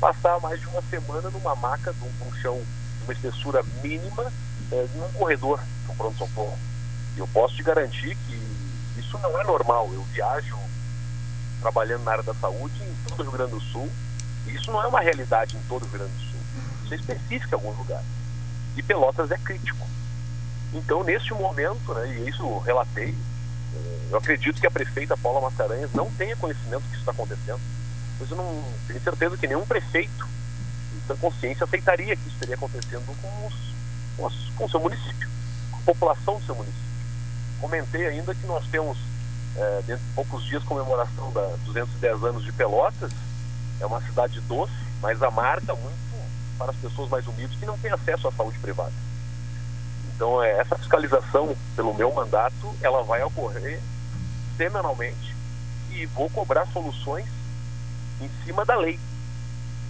[0.00, 4.32] passar mais de uma semana numa maca, num, num chão de uma espessura mínima,
[4.72, 6.58] é, num corredor do pronto-socorro.
[7.16, 9.90] Eu posso te garantir que isso não é normal.
[9.92, 10.56] Eu viajo
[11.60, 13.90] trabalhando na área da saúde em todo o Rio Grande do Sul,
[14.46, 16.40] isso não é uma realidade em todo o Rio Grande do Sul.
[16.84, 18.06] Isso é específico em alguns lugares.
[18.76, 19.86] E Pelotas é crítico.
[20.72, 23.14] Então, neste momento, né, e isso eu relatei,
[23.74, 27.12] é, eu acredito que a prefeita Paula Mascarenhas não tenha conhecimento do que isso está
[27.12, 27.60] acontecendo
[28.20, 30.28] mas eu não tenho certeza que nenhum prefeito,
[31.10, 33.54] em consciência, aceitaria que isso estaria acontecendo com, os,
[34.16, 35.28] com, com o seu município,
[35.70, 36.90] com a população do seu município.
[37.58, 38.98] Comentei ainda que nós temos,
[39.56, 43.12] é, dentro de poucos dias, comemoração da 210 anos de Pelotas.
[43.80, 45.98] É uma cidade doce, mas amarga muito
[46.58, 48.92] para as pessoas mais humildes que não têm acesso à saúde privada.
[50.14, 53.80] Então, é, essa fiscalização, pelo meu mandato, ela vai ocorrer
[54.58, 55.34] semanalmente
[55.90, 57.26] e vou cobrar soluções
[58.20, 59.00] em cima da lei.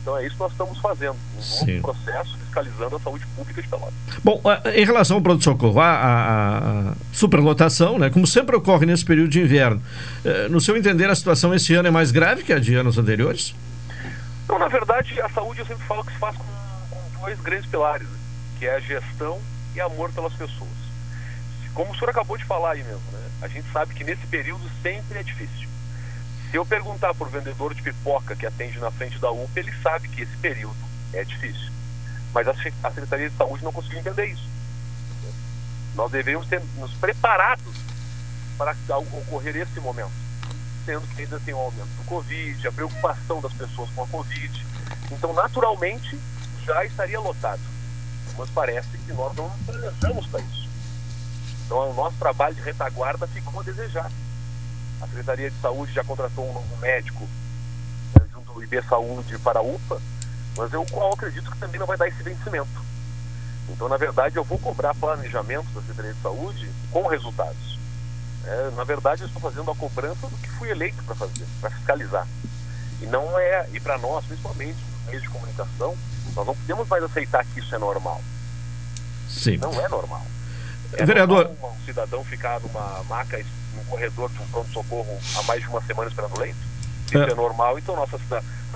[0.01, 3.69] Então é isso que nós estamos fazendo, um novo processo fiscalizando a saúde pública de
[3.69, 3.95] Pelotas.
[4.25, 4.43] Bom,
[4.75, 9.41] em relação ao pronto-socorro, a, a, a, superlotação, né, como sempre ocorre nesse período de
[9.41, 9.83] inverno,
[10.25, 12.99] eh, no seu entender, a situação esse ano é mais grave que a de anos
[12.99, 13.55] anteriores?
[14.49, 16.45] Não, na verdade, a saúde eu sempre falo que se faz com,
[16.91, 18.19] com dois grandes pilares, né,
[18.59, 19.39] que é a gestão
[19.75, 20.71] e amor pelas pessoas.
[21.75, 24.63] Como o senhor acabou de falar aí mesmo, né, a gente sabe que nesse período
[24.83, 25.70] sempre é difícil.
[26.51, 29.73] Se eu perguntar para o vendedor de pipoca que atende na frente da UPA, ele
[29.83, 30.77] sabe que esse período
[31.13, 31.71] é difícil.
[32.35, 34.49] Mas a Secretaria de Saúde não conseguiu entender isso.
[35.95, 37.75] Nós devemos ter nos preparados
[38.59, 40.11] para ocorrer esse momento.
[40.85, 44.67] Sendo que ainda tem o aumento do Covid, a preocupação das pessoas com a Covid.
[45.13, 46.19] Então, naturalmente,
[46.65, 47.61] já estaria lotado.
[48.37, 50.69] Mas parece que nós não planejamos para isso.
[51.65, 54.11] Então, o nosso trabalho de retaguarda ficou a desejar.
[55.01, 57.27] A Secretaria de Saúde já contratou um novo médico
[58.15, 60.01] né, junto ao IB Saúde para a UPA,
[60.57, 62.91] mas eu, eu acredito que também não vai dar esse vencimento.
[63.69, 67.79] Então, na verdade, eu vou cobrar planejamento da Secretaria de Saúde com resultados.
[68.45, 71.71] É, na verdade, eu estou fazendo a cobrança do que fui eleito para fazer, para
[71.71, 72.27] fiscalizar.
[73.01, 75.97] E não é, e para nós, principalmente, meios de comunicação,
[76.35, 78.21] nós não podemos mais aceitar que isso é normal.
[79.29, 79.57] Sim.
[79.59, 80.23] Não é normal.
[80.95, 81.45] É Vereador.
[81.45, 83.39] normal um cidadão ficar numa maca
[83.77, 86.59] no corredor de um pronto-socorro há mais de uma semana esperando leito?
[87.07, 88.19] Isso é, é normal, então nossa,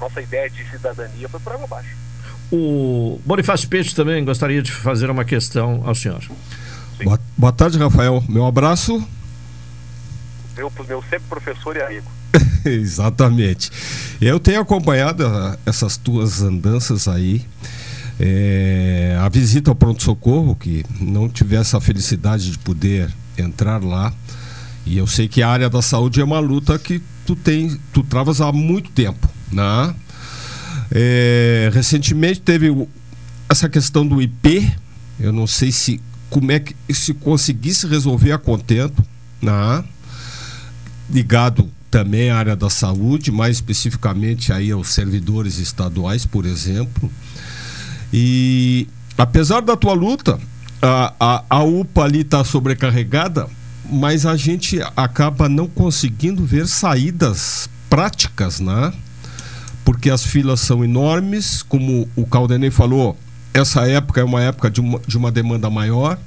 [0.01, 1.97] nossa ideia de cidadania foi por água abaixo.
[2.53, 6.23] O Bonifácio Peixe também gostaria de fazer uma questão ao senhor.
[7.03, 8.23] Boa, boa tarde, Rafael.
[8.29, 9.05] Meu abraço.
[10.57, 12.07] Eu, pro meu sempre professor e amigo.
[12.65, 13.71] Exatamente.
[14.21, 17.45] Eu tenho acompanhado ah, essas tuas andanças aí.
[18.21, 24.13] É, a visita ao pronto-socorro, que não tivesse a felicidade de poder entrar lá.
[24.87, 28.03] E eu sei que a área da saúde é uma luta que tu tem, tu
[28.03, 29.95] travas há muito tempo, né?
[30.91, 32.87] É, recentemente teve
[33.49, 34.71] essa questão do IP.
[35.19, 39.03] Eu não sei se como é que se conseguisse resolver a contento,
[39.41, 39.85] né?
[41.11, 47.11] ligado também à área da saúde, mais especificamente aí aos servidores estaduais, por exemplo.
[48.13, 50.41] E apesar da tua luta,
[50.83, 53.49] a, a, a UPA ali está sobrecarregada,
[53.95, 58.93] mas a gente acaba não conseguindo ver saídas práticas, né?
[59.85, 63.17] Porque as filas são enormes, como o Caldenei falou,
[63.53, 66.19] essa época é uma época de uma, de uma demanda maior,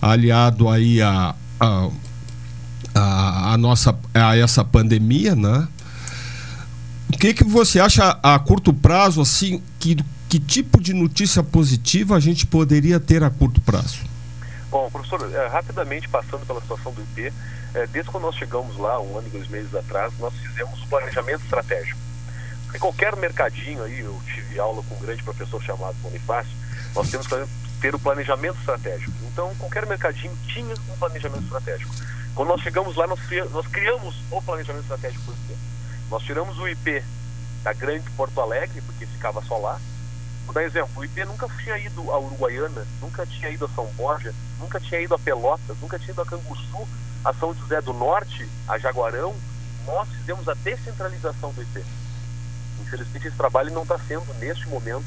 [0.00, 1.88] aliado aí a, a,
[2.94, 5.66] a, a nossa a essa pandemia, né?
[7.12, 9.96] O que que você acha a curto prazo assim que
[10.28, 14.00] que tipo de notícia positiva a gente poderia ter a curto prazo?
[14.76, 17.32] Bom, professor, eh, rapidamente passando pela situação do IP,
[17.74, 20.86] eh, desde quando nós chegamos lá, um ano e dois meses atrás, nós fizemos o
[20.88, 21.98] planejamento estratégico.
[22.64, 26.52] Porque qualquer mercadinho aí, eu tive aula com um grande professor chamado Bonifácio,
[26.94, 27.48] nós temos que
[27.80, 29.12] ter o planejamento estratégico.
[29.32, 31.94] Então, qualquer mercadinho tinha um planejamento estratégico.
[32.34, 33.18] Quando nós chegamos lá, nós,
[33.52, 35.58] nós criamos o planejamento estratégico do IP.
[36.10, 37.02] Nós tiramos o IP
[37.62, 39.80] da grande Porto Alegre, porque ficava só lá,
[40.46, 43.84] Vou dar exemplo, o IP nunca tinha ido a Uruguaiana, nunca tinha ido a São
[43.94, 46.88] Borja, nunca tinha ido a Pelotas, nunca tinha ido a Canguçu,
[47.24, 49.34] a São José do Norte, a Jaguarão.
[49.84, 51.84] Nós fizemos a descentralização do IP.
[52.80, 55.04] Infelizmente esse trabalho não está sendo, neste momento,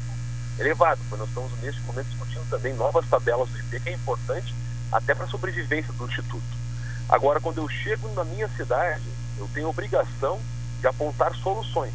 [0.58, 4.54] elevado, pois nós estamos, neste momento, discutindo também novas tabelas do IP, que é importante
[4.92, 6.60] até para a sobrevivência do Instituto.
[7.08, 10.38] Agora, quando eu chego na minha cidade, eu tenho obrigação
[10.80, 11.94] de apontar soluções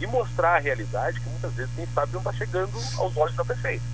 [0.00, 3.44] e mostrar a realidade que muitas vezes quem sabe não está chegando aos olhos da
[3.44, 3.84] prefeita.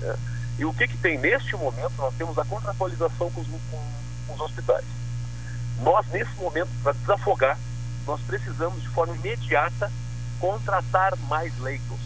[0.00, 0.16] né?
[0.58, 1.92] E o que, que tem neste momento?
[1.98, 4.84] Nós temos a contratualização com os, com- os hospitais.
[5.82, 7.56] Nós, nesse momento, para desafogar,
[8.06, 9.92] nós precisamos de forma imediata
[10.40, 11.98] contratar mais leitos.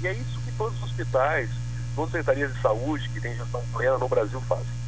[0.00, 1.50] E é isso que todos os hospitais,
[1.94, 4.82] todas as secretarias de saúde que têm gestão plena no Brasil fazem.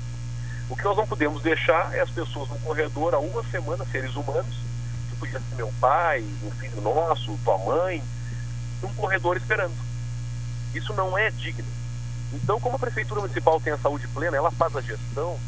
[0.70, 4.14] O que nós não podemos deixar é as pessoas no corredor há uma semana, seres
[4.16, 4.56] humanos,
[5.24, 8.02] podia ser meu pai, um filho nosso, tua mãe,
[8.82, 9.74] num corredor esperando.
[10.74, 11.64] Isso não é digno.
[12.32, 15.38] Então, como a Prefeitura Municipal tem a saúde plena, ela faz a gestão,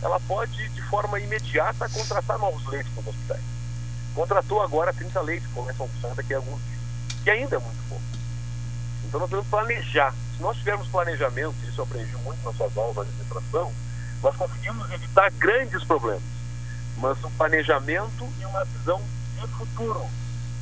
[0.00, 3.42] ela pode, de forma imediata, contratar novos leitos para os hospitais.
[4.14, 6.80] Contratou agora 30 leitos, começam a funcionar daqui a alguns dias,
[7.24, 8.04] que ainda é muito pouco.
[9.04, 10.14] Então, nós devemos planejar.
[10.36, 13.72] Se nós tivermos planejamento, isso eu aprendi muito nas suas aulas de administração,
[14.22, 16.22] nós conseguimos evitar grandes problemas.
[16.96, 19.00] Mas um planejamento e uma visão
[19.46, 20.00] de futuro,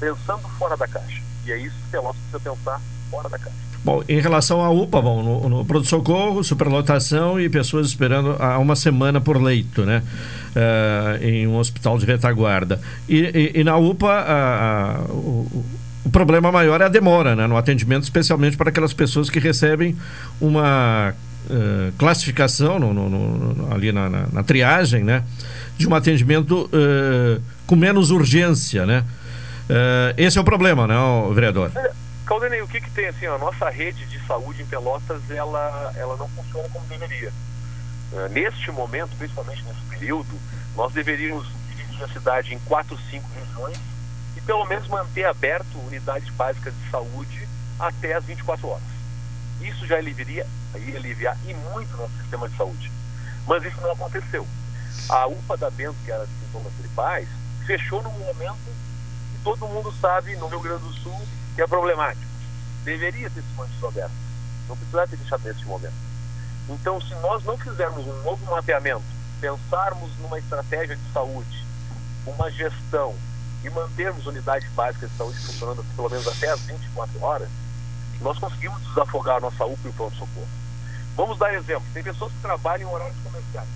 [0.01, 1.23] pensando fora da caixa.
[1.47, 3.57] E é isso que Pelotas precisa pensar fora da caixa.
[3.85, 8.75] Bom, em relação à UPA, bom, no, no pronto-socorro, superlotação e pessoas esperando há uma
[8.75, 10.03] semana por leito, né?
[10.57, 12.81] Eh, em um hospital de retaguarda.
[13.09, 13.19] E,
[13.55, 15.65] e- e na UPA, o,
[16.05, 17.47] o problema maior é a demora né?
[17.47, 19.97] no atendimento, especialmente para aquelas pessoas que recebem
[20.41, 21.15] uma
[21.49, 25.23] eh, classificação no- no- no- ali na, na- na triagem, né?
[25.79, 29.05] De um atendimento eh, com menos urgência, né?
[29.69, 31.73] Eh, esse é o problema, né, ô vereador?
[32.25, 36.17] Caldenei, o que, que tem assim, a nossa rede de saúde em Pelotas, ela, ela
[36.17, 37.33] não funciona como deveria.
[38.13, 40.39] Eh, neste momento, principalmente nesse período,
[40.77, 43.79] nós deveríamos dividir a cidade em quatro, cinco regiões
[44.37, 47.49] e pelo menos manter aberto unidades básicas de saúde
[47.79, 48.97] até as 24 horas.
[49.61, 50.47] Isso já aliviaria,
[50.77, 52.93] ia aliviar e muito nosso sistema de saúde.
[53.47, 54.47] Mas isso não aconteceu.
[55.09, 57.29] A UPA da Bento, que era de sintomas gripais,
[57.67, 58.57] fechou no momento
[59.33, 61.21] que todo mundo sabe no Rio Grande do Sul
[61.55, 62.25] que é problemático.
[62.85, 64.13] Deveria ter se mantido aberto.
[64.69, 65.95] Não precisava ter deixado nesse momento.
[66.69, 69.05] Então, se nós não fizermos um novo mapeamento,
[69.41, 71.67] pensarmos numa estratégia de saúde,
[72.27, 73.15] uma gestão
[73.65, 77.49] e mantermos unidades básicas de saúde funcionando pelo menos até as 24 horas,
[78.21, 80.49] nós conseguimos desafogar a nossa UPA e o pronto-socorro.
[81.17, 81.85] Vamos dar exemplo.
[81.93, 83.69] Tem pessoas que trabalham em horários comerciais.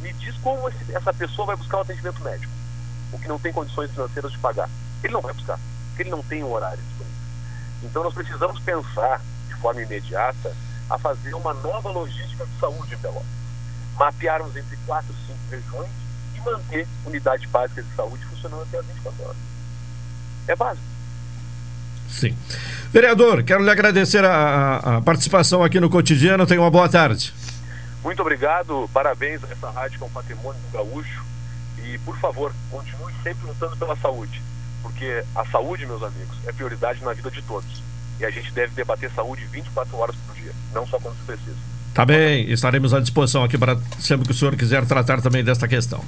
[0.00, 2.52] Me diz como essa pessoa vai buscar o atendimento médico,
[3.12, 4.68] o que não tem condições financeiras de pagar.
[5.02, 7.18] Ele não vai buscar, porque ele não tem um horário disponível.
[7.82, 10.54] Então nós precisamos pensar de forma imediata
[10.90, 13.26] a fazer uma nova logística de saúde em Pelotas.
[13.98, 15.90] Mapearmos entre quatro, cinco regiões
[16.34, 19.36] e manter unidades básicas de saúde funcionando até as 24 horas.
[20.46, 20.84] É básico.
[22.08, 22.36] Sim.
[22.90, 26.46] Vereador, quero lhe agradecer a, a- a participação aqui no cotidiano.
[26.46, 27.34] Tenha uma boa tarde.
[28.02, 31.22] Muito obrigado, parabéns a essa rádio que é um patrimônio do gaúcho.
[31.94, 34.42] E, por favor, continue sempre lutando pela saúde.
[34.82, 37.82] Porque a saúde, meus amigos, é prioridade na vida de todos.
[38.20, 41.56] E a gente deve debater saúde 24 horas por dia, não só quando se precisa.
[41.94, 45.66] Tá bem, estaremos à disposição aqui para sempre que o senhor quiser tratar também desta
[45.66, 46.04] questão.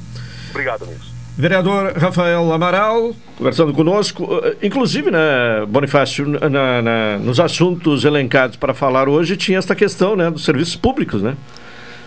[0.50, 1.12] Obrigado, amigos.
[1.36, 8.74] Vereador Rafael Amaral, conversando conosco, eh, inclusive, né, Bonifácio, na- na- nos assuntos elencados para
[8.74, 11.36] falar hoje, tinha esta questão né, dos serviços públicos, né?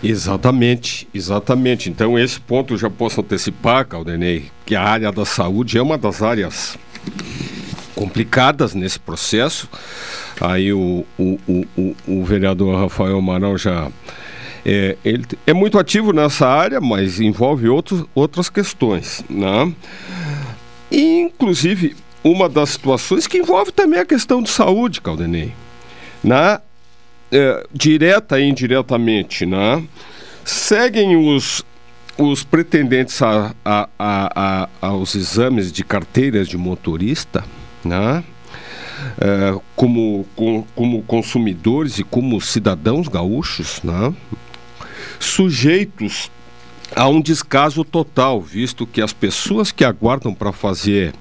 [0.04, 1.88] Exatamente, exatamente.
[1.88, 5.96] Então, esse ponto eu já posso antecipar, Caldenei, que a área da saúde é uma
[5.96, 6.78] das áreas
[7.94, 9.68] complicadas nesse processo.
[10.40, 13.90] Aí o, o, o, o, vereador Rafael Amaral já.
[14.66, 19.24] É, ele é muito ativo nessa área, mas envolve outros, outras questões.
[19.28, 19.72] Né?
[20.90, 25.52] Inclusive, uma das situações que envolve também a questão de saúde, Caldenei.
[26.22, 26.60] Na
[27.34, 29.82] é, direta e indiretamente, né?
[30.44, 31.64] seguem os,
[32.18, 37.44] os pretendentes a, a, a, aos exames de carteiras de motorista,
[37.84, 38.22] né?
[39.18, 44.14] É, como, com- como consumidores e como cidadãos gaúchos, né?
[45.18, 46.30] sujeitos
[46.94, 51.12] a um descaso total, visto que as pessoas que aguardam para fazer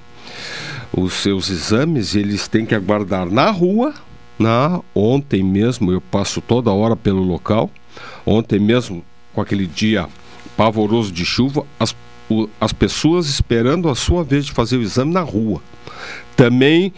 [0.95, 3.93] os seus exames, eles têm que aguardar na rua.
[4.38, 7.69] Na, ontem mesmo eu passo toda hora pelo local.
[8.25, 9.03] Ontem mesmo,
[9.34, 10.07] com aquele dia
[10.57, 11.95] pavoroso de chuva, as,
[12.29, 15.61] o- as pessoas esperando a sua vez de fazer o exame na rua.
[16.36, 16.91] Também,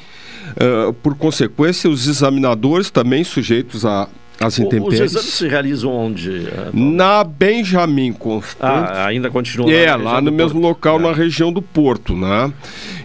[0.55, 4.07] eh, por consequência, os examinadores também sujeitos a
[4.38, 4.99] às O- Os intempéries.
[4.99, 6.29] exames se realizam onde?
[6.47, 8.59] eh, Na Benjamin Constant.
[8.89, 12.51] Ah, ainda continua É, lá região no mesmo local, na região do Porto, né?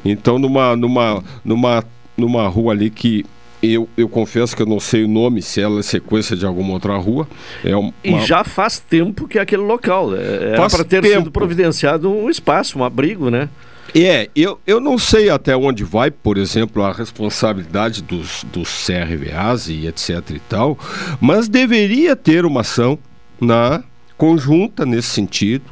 [0.04, 1.84] Então, numa, numa, numa,
[2.16, 3.24] numa rua ali que
[3.62, 6.72] eu, eu confesso que eu não sei o nome, se ela é sequência de alguma
[6.72, 7.28] outra rua.
[7.64, 10.14] É um- E uma- já faz tempo que é aquele local.
[10.16, 11.18] é, Era Faz para ter tempo.
[11.18, 13.48] sido providenciado um espaço, um abrigo, né?
[13.94, 19.68] É, eu, eu não sei até onde vai, por exemplo, a responsabilidade dos, dos CRVAs
[19.68, 20.78] e etc e tal,
[21.20, 22.96] mas deveria ter uma ação
[23.40, 23.82] na
[24.16, 25.64] conjunta nesse sentido,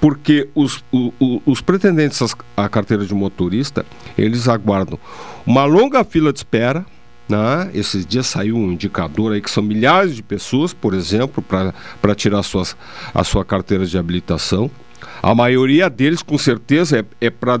[0.00, 2.20] porque os, o- o- os pretendentes
[2.56, 3.86] à carteira de motorista,
[4.18, 4.98] eles aguardam
[5.46, 6.84] uma longa fila de espera,
[7.30, 7.70] né?
[7.72, 12.42] Esses dias saiu um indicador aí que são milhares de pessoas, por exemplo, para tirar
[12.42, 12.76] suas,
[13.14, 14.70] a sua carteira de habilitação.
[15.22, 17.58] A maioria deles, com certeza, é, é para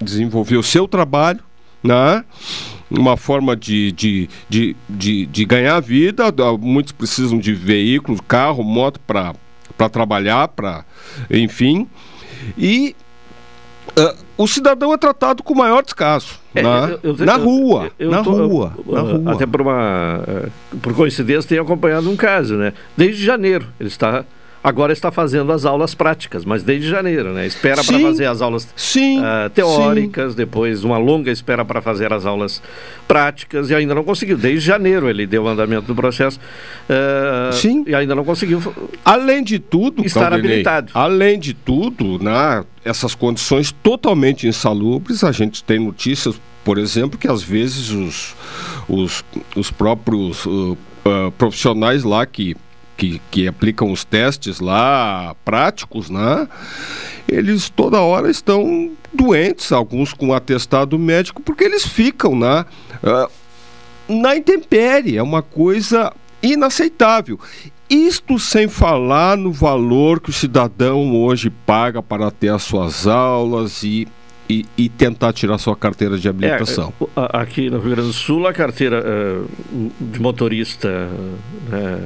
[0.00, 1.40] desenvolver o seu trabalho,
[1.82, 2.24] né?
[2.90, 6.32] uma forma de, de, de, de, de ganhar vida.
[6.32, 9.34] da- Muitos precisam de veículos, carro, moto para
[9.90, 10.84] trabalhar, para
[11.30, 11.86] enfim.
[12.56, 12.96] E
[13.96, 16.38] ah, o cidadão é tratado com o maior descaso.
[16.54, 16.98] É, né?
[17.02, 19.32] eu- eu- na eu- rua, na tô, rua, na rua.
[19.32, 20.20] Até por uma.
[20.72, 22.72] uh, Por coincidência, tenho acompanhado um caso, né?
[22.96, 23.66] Desde janeiro.
[23.78, 24.24] Ele está.
[24.68, 27.46] Agora está fazendo as aulas práticas, mas desde janeiro, né?
[27.46, 32.12] Espera para Sim, fazer as aulas sim, uh, teóricas, depois uma longa espera para fazer
[32.12, 32.60] as aulas
[33.06, 34.36] práticas e ainda não conseguiu.
[34.36, 37.82] Desde janeiro ele deu o andamento do processo uh, Sim.
[37.86, 38.60] e ainda não conseguiu.
[39.02, 40.92] Além de tudo, Estar Caldenei, habilitado.
[40.92, 47.26] Além de tudo, né, essas condições totalmente insalubres, a gente tem notícias, por exemplo, que
[47.26, 48.36] às vezes os,
[48.86, 49.24] os,
[49.56, 50.76] os próprios uh,
[51.38, 52.54] profissionais lá que,
[52.98, 56.46] que, que aplicam os testes lá práticos, né,
[57.28, 62.66] eles toda hora estão doentes, alguns com atestado médico, porque eles ficam né,
[63.02, 63.30] uh,
[64.12, 65.16] na intempérie.
[65.16, 67.38] É uma coisa inaceitável.
[67.88, 73.82] Isto sem falar no valor que o cidadão hoje paga para ter as suas aulas
[73.82, 74.06] e,
[74.48, 76.92] e, e tentar tirar sua carteira de habilitação.
[77.00, 79.40] É, a- aqui no Rio Grande do Sul, a carteira eh,
[80.00, 80.88] de motorista
[81.72, 81.98] eh,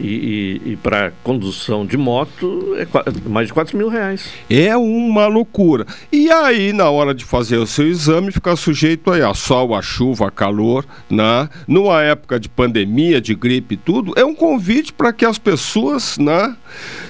[0.00, 2.86] e, e, para condução de moto é
[3.28, 4.30] mais de 4 mil reais.
[4.48, 5.86] É uma loucura.
[6.10, 9.82] E aí, na hora de fazer o seu exame, ficar sujeito aí a sol, a
[9.82, 11.48] chuva, a calor, né?
[11.68, 16.16] Numa época de pandemia, de gripe e tudo, é um convite para que as pessoas,
[16.18, 16.56] né,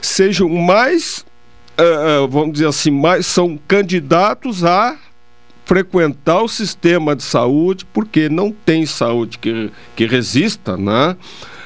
[0.00, 1.24] sejam mais,
[1.78, 4.96] eh, vamos dizer assim, mais são candidatos a
[5.64, 11.16] frequentar o sistema de saúde, porque não tem saúde que, que resista, né,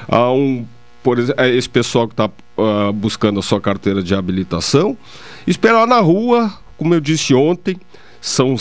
[0.07, 0.65] a um
[1.07, 2.29] por exemplo, esse pessoal que está
[2.93, 4.97] buscando a sua carteira de habilitação,
[5.47, 7.77] esperar na rua, como eu disse ontem,
[8.19, 8.57] são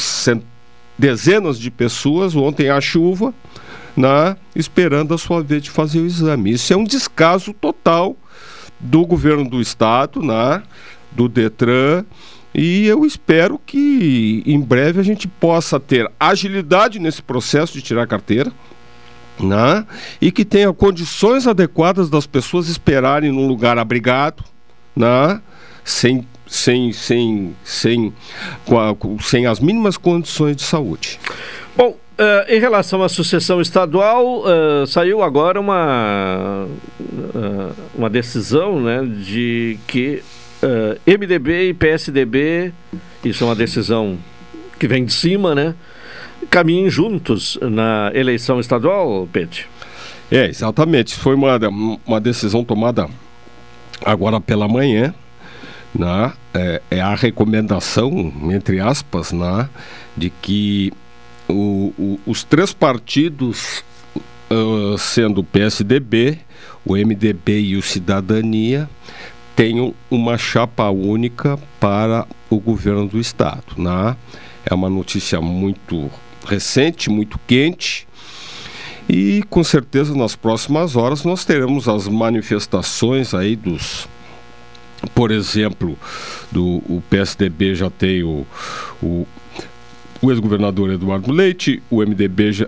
[0.97, 3.35] dezenas de pessoas, ontem a chuva,
[3.97, 6.53] né, esperando a sua vez de fazer o exame.
[6.53, 8.17] Isso é um descaso total
[8.79, 10.63] do governo do estado, né,
[11.11, 12.05] do Detran
[12.55, 18.07] E eu espero que em breve a gente possa ter agilidade nesse processo de tirar
[18.07, 18.53] carteira.
[19.39, 19.87] Né?
[20.21, 24.43] E que tenha condições adequadas das pessoas esperarem num lugar abrigado,
[24.95, 25.41] né?
[25.85, 28.13] sem, sem, sem, sem,
[29.21, 31.21] sem as mínimas condições de saúde.
[31.77, 36.67] Bom, eh, em relação à sucessão estadual, eh, saiu agora uma,
[36.99, 40.23] eh, uma decisão né, de que
[41.07, 42.73] MDB e PSDB,
[43.23, 44.19] isso é uma decisão
[44.79, 45.75] que vem de cima, né?
[46.51, 49.67] Caminhem juntos na eleição estadual, Pete.
[50.31, 51.15] É, exatamente.
[51.15, 51.59] Foi uma,
[52.07, 53.09] uma decisão tomada
[54.05, 55.15] agora pela manhã.
[55.95, 56.33] Né?
[56.53, 59.69] É, é a recomendação, entre aspas, né?
[60.17, 60.93] de que
[61.49, 63.83] o- o- os três partidos,
[64.51, 66.39] ah, sendo o PSDB,
[66.85, 68.89] o MDB e o Cidadania,
[69.55, 73.65] tenham uma chapa única para o governo do estado.
[73.79, 74.15] Né?
[74.67, 76.11] É uma notícia muito
[76.47, 78.07] recente, muito quente.
[79.09, 84.09] E com certeza nas próximas horas nós teremos as manifestações aí dos.
[85.15, 85.97] Por exemplo,
[86.51, 88.47] do o PSDB já tem o,
[89.03, 89.27] o,
[90.21, 92.67] o ex-governador Eduardo Leite, o MDB já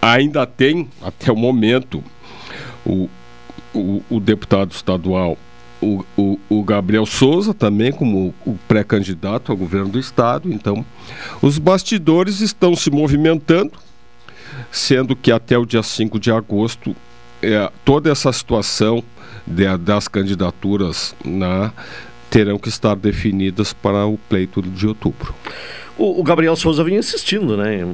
[0.00, 2.02] ainda tem, até o momento,
[2.84, 3.08] o,
[3.74, 5.36] o, o deputado estadual,
[5.82, 10.50] o, o, o Gabriel Souza, também como o pré-candidato ao governo do estado.
[10.52, 10.84] Então,
[11.42, 13.72] os bastidores estão se movimentando
[14.70, 16.94] sendo que até o dia 5 de agosto
[17.42, 19.02] é, toda essa situação
[19.46, 21.72] de- das candidaturas né,
[22.30, 25.34] terão que estar definidas para o pleito de outubro.
[25.98, 27.84] O, o Gabriel Souza vinha insistindo, né?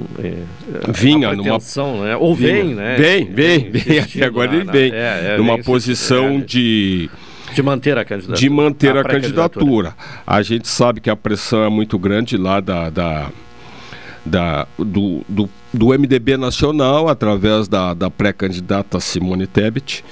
[0.94, 1.58] Vinha numa-
[2.04, 2.16] né?
[2.16, 2.52] Ou Vinha.
[2.52, 2.96] vem, né?
[2.96, 4.92] Vem, vem, vem, até agora na- ele na- vem.
[4.92, 7.10] é, é, numa posição insistindo, de.
[7.54, 8.38] De manter a candidatura.
[8.38, 9.90] De manter a, pré-candidatura.
[9.90, 9.96] candidatura.
[10.26, 12.90] A gente sabe que a pressão é muito grande lá da.
[12.90, 13.30] da
[14.26, 20.04] da, do, do, do MDB Nacional, através da, da pré-candidata Simone Tebet.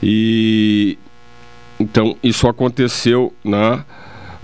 [0.00, 0.96] E
[1.78, 3.84] então isso aconteceu na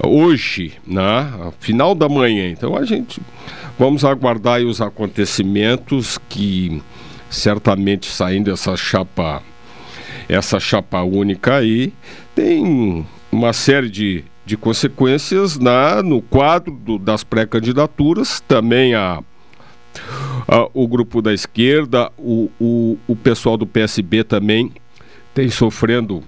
[0.03, 2.51] hoje, na final da manhã.
[2.51, 3.21] Então a gente
[3.79, 6.83] vamos aguardar os acontecimentos que
[7.29, 9.43] certamente saindo essa chapa
[10.29, 11.93] essa chapa única aí
[12.41, 19.23] tem uma série de, de consequências na, no quadro do- das pré-candidaturas, também a,
[20.49, 24.73] a- o grupo da esquerda, o, o, o pessoal do PSB também
[25.35, 26.23] tem sofrendo,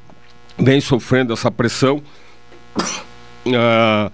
[0.58, 2.02] vem sofrendo essa pressão
[3.56, 4.12] ah,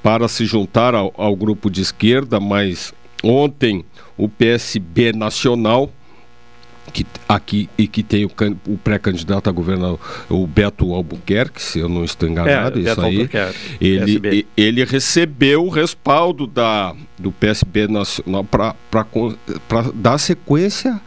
[0.00, 2.94] para se juntar ao, ao grupo de esquerda, mas
[3.24, 3.84] ontem
[4.16, 5.90] o PSB nacional
[6.90, 8.30] que aqui e que tem o,
[8.66, 13.02] o pré-candidato a governador, o Beto Albuquerque, se eu não estou enganado, É, isso Beto
[13.02, 13.30] aí.
[13.80, 14.46] Ele, PSB.
[14.56, 18.74] ele recebeu o respaldo da, do PSB nacional para
[19.94, 21.00] dar sequência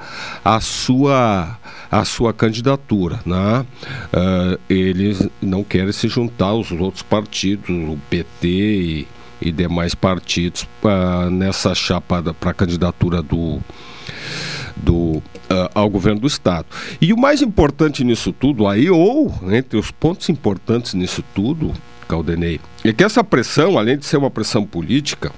[0.44, 1.60] à sua
[1.92, 3.64] à sua candidatura, né?
[4.12, 9.08] Ah, eles não querem se juntar aos outros partidos, o PT e,
[9.40, 13.60] e demais partidos ah, nessa chapa para a candidatura do
[14.76, 16.66] do, ah, ao governo do estado.
[17.00, 21.74] E o mais importante nisso tudo aí, ou entre os pontos importantes nisso tudo,
[22.08, 25.32] Caldenei, é que essa pressão, além de ser uma pressão política,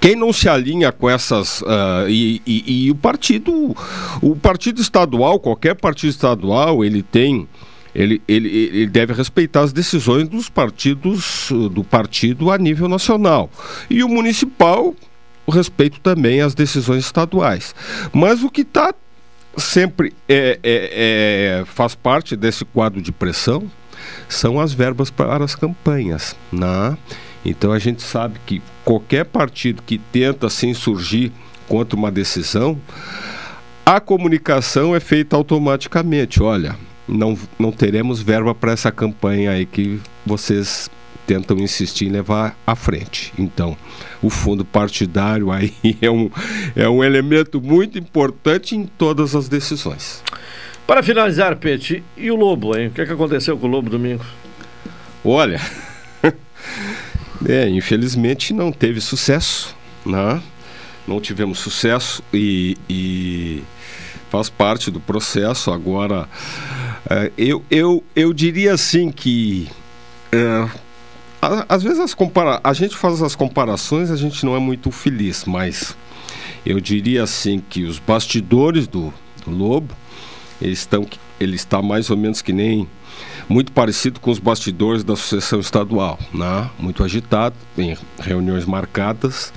[0.00, 3.74] quem não se alinha com essas ah, e, e- e o partido
[4.22, 7.48] o partido estadual qualquer partido estadual ele tem
[7.94, 13.50] ele, ele, ele deve respeitar as decisões dos partidos uh, do partido a nível nacional
[13.90, 14.94] e o municipal
[15.50, 17.74] respeito também às decisões estaduais
[18.12, 18.92] mas o que está
[19.56, 23.68] sempre é, é- é- faz parte desse quadro de pressão
[24.28, 26.36] são as verbas para as campanhas.
[26.52, 26.96] Né?
[27.44, 31.32] Então a gente sabe que qualquer partido que tenta se insurgir
[31.68, 32.80] contra uma decisão,
[33.84, 36.42] a comunicação é feita automaticamente.
[36.42, 36.76] Olha,
[37.06, 40.90] não, não teremos verba para essa campanha aí que vocês
[41.28, 43.34] tentam insistir em levar à frente.
[43.38, 43.76] Então,
[44.22, 46.30] o fundo partidário aí é um,
[46.74, 50.24] é um elemento muito importante em todas as decisões.
[50.86, 52.86] Para finalizar, Pete, e o Lobo, hein?
[52.86, 54.24] O que, é que aconteceu com o Lobo domingo?
[55.22, 55.60] Olha,
[57.46, 59.76] é, infelizmente não teve sucesso,
[60.06, 60.42] né?
[61.06, 63.62] Não tivemos sucesso e, e
[64.30, 65.70] faz parte do processo.
[65.70, 66.26] Agora,
[67.10, 69.68] é, eu, eu, eu diria assim que
[70.32, 70.68] é,
[71.40, 75.44] às vezes as compara a gente faz as comparações, a gente não é muito feliz,
[75.44, 75.96] mas
[76.66, 79.12] eu diria assim que os bastidores do,
[79.44, 79.94] do Lobo,
[80.60, 81.06] eles estão,
[81.38, 82.88] ele está mais ou menos que nem
[83.48, 86.68] muito parecido com os bastidores da Associação Estadual, né?
[86.78, 89.52] muito agitado, em reuniões marcadas,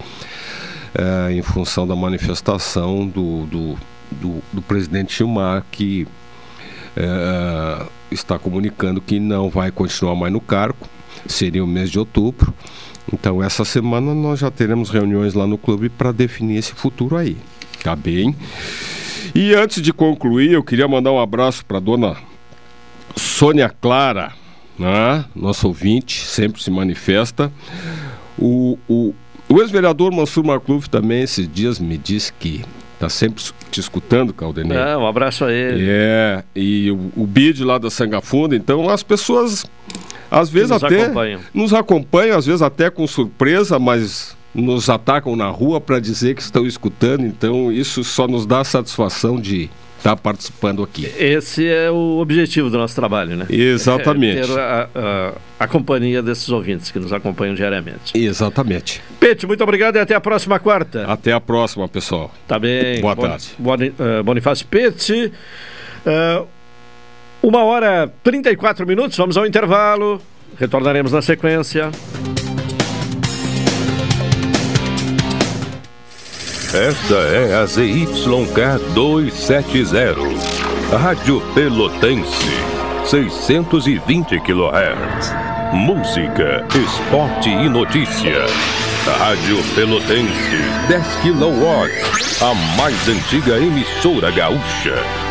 [0.94, 3.78] eh, em função da manifestação do, do,
[4.12, 6.08] do, do presidente Gilmar, que
[6.96, 10.88] eh, está comunicando que não vai continuar mais no cargo,
[11.28, 12.54] seria o mês de outubro.
[13.12, 17.36] Então, essa semana nós já teremos reuniões lá no clube para definir esse futuro aí.
[17.84, 18.36] Tá bem?
[19.34, 22.16] E antes de concluir, eu queria mandar um abraço para dona
[23.16, 24.34] Sônia Clara,
[24.78, 25.26] né?
[25.36, 27.52] nosso ouvinte, sempre se manifesta.
[28.38, 29.14] O, o,
[29.50, 32.64] o ex-vereador Mansur Marcluf também, esses dias, me disse que
[32.94, 34.78] está sempre te escutando, Caldenei.
[34.78, 35.86] É, um abraço a ele.
[35.88, 39.66] É, e o, o BID lá da Sangafunda, então as pessoas
[40.32, 41.40] às vezes nos até acompanham.
[41.54, 46.42] nos acompanham, às vezes até com surpresa, mas nos atacam na rua para dizer que
[46.42, 51.06] estão escutando, então isso só nos dá a satisfação de estar participando aqui.
[51.20, 53.46] Esse é o objetivo do nosso trabalho, né?
[53.50, 54.40] Exatamente.
[54.40, 58.12] É ter a, a- a companhia desses ouvintes que nos acompanham diariamente.
[58.18, 59.00] Exatamente.
[59.20, 61.06] Pete, muito obrigado e até a próxima quarta.
[61.06, 62.34] Até a próxima, pessoal.
[62.48, 63.00] Tá bem.
[63.00, 63.50] Boa Bon- tarde.
[64.00, 65.32] Eh, Bonifácio Pete.
[66.04, 66.44] Eh,
[67.42, 70.22] uma hora 34 minutos, vamos ao intervalo.
[70.58, 71.90] Retornaremos na sequência.
[76.74, 80.16] Esta é a ZYK 270,
[80.98, 82.50] Rádio Pelotense,
[83.06, 85.34] 620 kHz.
[85.74, 88.46] Música, esporte e notícia.
[89.20, 95.31] Rádio Pelotense, 10 kW, a mais antiga emissora gaúcha.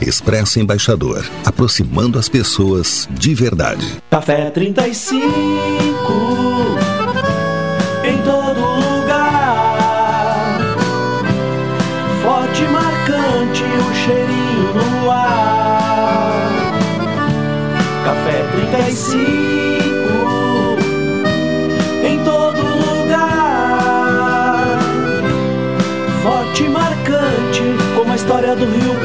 [0.00, 3.86] Expresso Embaixador, aproximando as pessoas de verdade.
[4.10, 5.18] Café 35
[8.04, 9.78] em todo lugar.
[12.22, 16.48] Forte e marcante o cheirinho no ar.
[18.04, 19.28] Café 35
[22.04, 23.18] em todo lugar.
[26.22, 27.62] Forte e marcante
[27.94, 28.97] como a história do Rio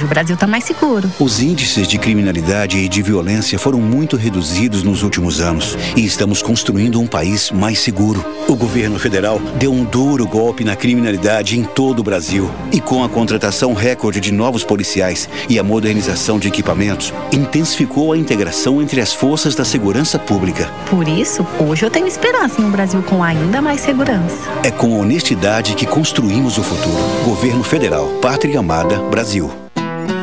[0.00, 1.10] Hoje o Brasil está mais seguro.
[1.20, 6.40] Os índices de criminalidade e de violência foram muito reduzidos nos últimos anos e estamos
[6.40, 8.24] construindo um país mais seguro.
[8.48, 13.04] O governo federal deu um duro golpe na criminalidade em todo o Brasil e com
[13.04, 19.02] a contratação recorde de novos policiais e a modernização de equipamentos, intensificou a integração entre
[19.02, 20.66] as forças da segurança pública.
[20.88, 24.48] Por isso, hoje eu tenho esperança em um Brasil com ainda mais segurança.
[24.64, 27.04] É com honestidade que construímos o futuro.
[27.22, 29.50] Governo Federal, Pátria Amada, Brasil.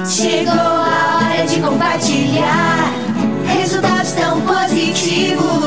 [0.07, 2.93] Chegou a hora de compartilhar.
[3.45, 5.66] Resultados tão positivos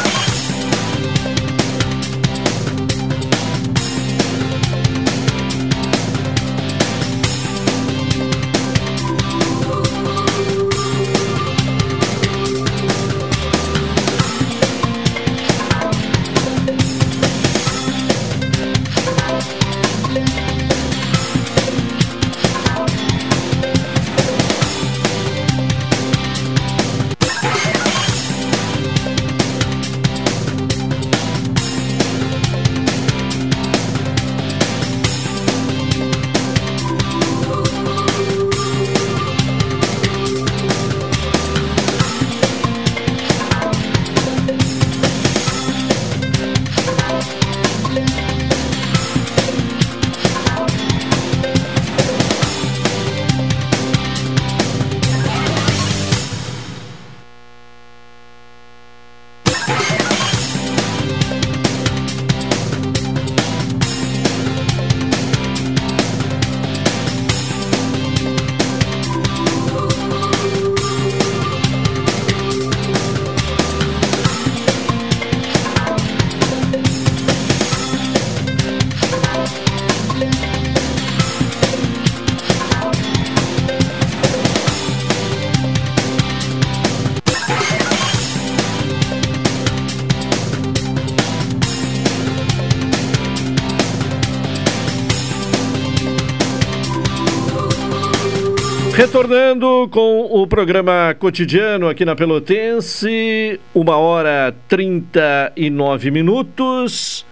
[99.11, 107.25] Retornando com o programa cotidiano aqui na Pelotense, uma hora 39 minutos.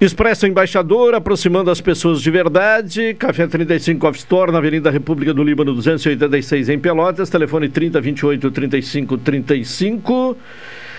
[0.00, 3.12] Expresso Embaixador, aproximando as pessoas de verdade.
[3.12, 7.28] Café 35 Off Store, na Avenida República do Líbano, 286 em Pelotas.
[7.28, 10.36] Telefone 30 28 35 35.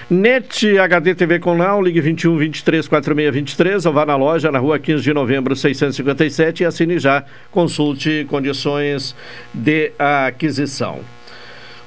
[0.10, 4.60] NET HD TV com Now, ligue 21 23 46 23 ou vá na loja na
[4.60, 7.24] rua 15 de novembro 657 e assine já.
[7.50, 9.16] Consulte condições
[9.54, 11.00] de aquisição.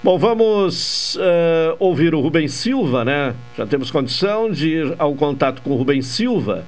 [0.03, 3.35] Bom, vamos uh, ouvir o Rubem Silva, né?
[3.57, 6.65] Já temos condição de ir ao contato com o Rubem Silva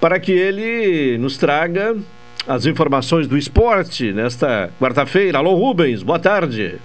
[0.00, 1.96] para que ele nos traga
[2.48, 5.38] as informações do esporte nesta quarta-feira.
[5.38, 6.78] Alô, Rubens, boa tarde.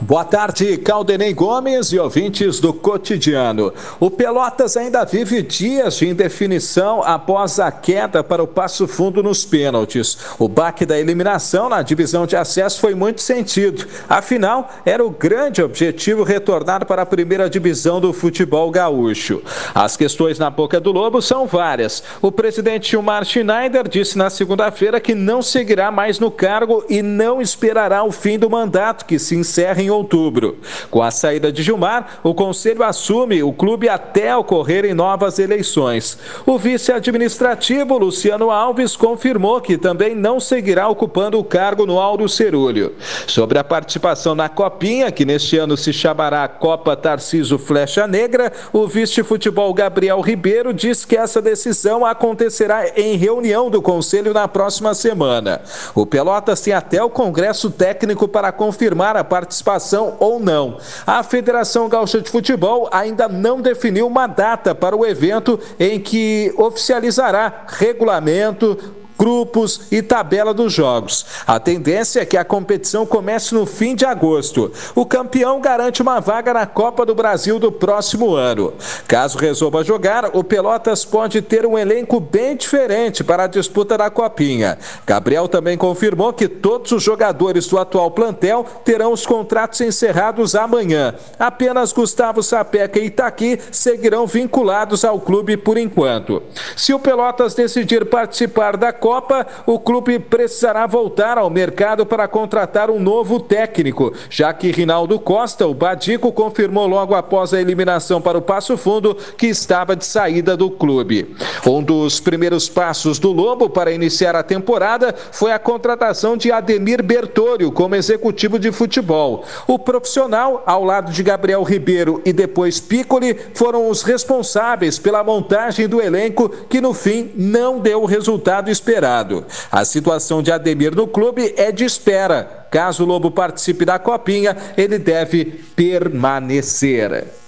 [0.00, 3.72] Boa tarde, Caldenei Gomes e ouvintes do cotidiano.
[4.00, 9.44] O Pelotas ainda vive dias de indefinição após a queda para o Passo Fundo nos
[9.44, 10.18] pênaltis.
[10.38, 13.86] O baque da eliminação na divisão de acesso foi muito sentido.
[14.08, 19.42] Afinal, era o grande objetivo retornar para a primeira divisão do futebol gaúcho.
[19.74, 22.02] As questões na boca do Lobo são várias.
[22.20, 27.40] O presidente Gilmar Schneider disse na segunda-feira que não seguirá mais no cargo e não
[27.40, 30.58] esperará o fim do mandato, que se encerra em outubro.
[30.90, 36.18] Com a saída de Gilmar, o Conselho assume o clube até ocorrerem novas eleições.
[36.46, 42.94] O vice-administrativo, Luciano Alves, confirmou que também não seguirá ocupando o cargo no Auro Cerulho.
[43.26, 48.86] Sobre a participação na Copinha, que neste ano se chamará Copa Tarciso Flecha Negra, o
[48.86, 55.60] vice-futebol Gabriel Ribeiro diz que essa decisão acontecerá em reunião do Conselho na próxima semana.
[55.94, 59.73] O Pelotas tem até o Congresso Técnico para confirmar a participação
[60.18, 60.78] ou não.
[61.06, 66.52] A Federação Gaúcha de Futebol ainda não definiu uma data para o evento em que
[66.56, 68.78] oficializará regulamento,
[69.18, 71.26] grupos e tabela dos jogos.
[71.46, 74.72] A tendência é que a competição comece no fim de agosto.
[74.94, 78.74] O campeão garante uma vaga na Copa do Brasil do próximo ano.
[79.06, 84.10] Caso resolva jogar, o Pelotas pode ter um elenco bem diferente para a disputa da
[84.10, 84.78] Copinha.
[85.06, 91.14] Gabriel também confirmou que todos os jogadores do atual plantel terão os contratos encerrados amanhã.
[91.38, 96.42] Apenas Gustavo Sapeca e Itaqui seguirão vinculados ao clube por enquanto.
[96.76, 102.88] Se o Pelotas decidir participar da Copa, o clube precisará voltar ao mercado para contratar
[102.88, 108.38] um novo técnico, já que Rinaldo Costa, o Badico, confirmou logo após a eliminação para
[108.38, 111.36] o Passo Fundo que estava de saída do clube.
[111.66, 117.02] Um dos primeiros passos do Lobo para iniciar a temporada foi a contratação de Ademir
[117.02, 119.44] Bertório como executivo de futebol.
[119.66, 125.86] O profissional, ao lado de Gabriel Ribeiro e depois Piccoli, foram os responsáveis pela montagem
[125.86, 129.44] do elenco que no fim não deu o resultado esperado esperado.
[129.70, 132.66] A situação de Ademir no clube é de espera.
[132.70, 135.44] Caso o Lobo participe da Copinha, ele deve
[135.76, 137.43] permanecer.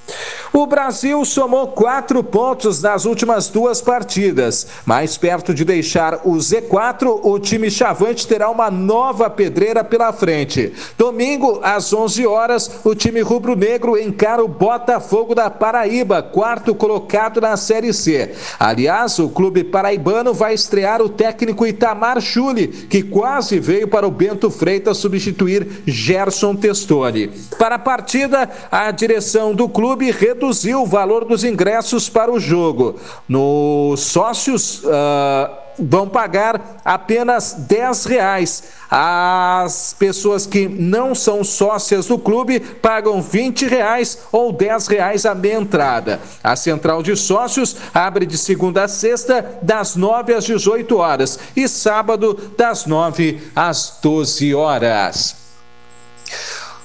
[0.53, 4.67] O Brasil somou quatro pontos nas últimas duas partidas.
[4.85, 10.73] Mais perto de deixar o Z4, o time chavante terá uma nova pedreira pela frente.
[10.97, 17.57] Domingo, às 11 horas, o time rubro-negro encara o Botafogo da Paraíba, quarto colocado na
[17.57, 18.35] Série C.
[18.59, 24.11] Aliás, o clube paraibano vai estrear o técnico Itamar Chuli, que quase veio para o
[24.11, 27.31] Bento Freitas substituir Gerson Testoni.
[27.59, 32.97] Para a partida, a direção do clube reduziu o valor dos ingressos para o jogo.
[33.29, 34.83] Nos sócios.
[34.85, 38.65] Uh, vão pagar apenas 10 reais.
[38.91, 45.35] As pessoas que não são sócias do clube pagam 20 reais ou 10 reais a
[45.35, 46.21] meia entrada.
[46.43, 51.69] A central de sócios abre de segunda a sexta, das 9 às 18 horas e
[51.69, 55.47] sábado, das 9 às 12 horas.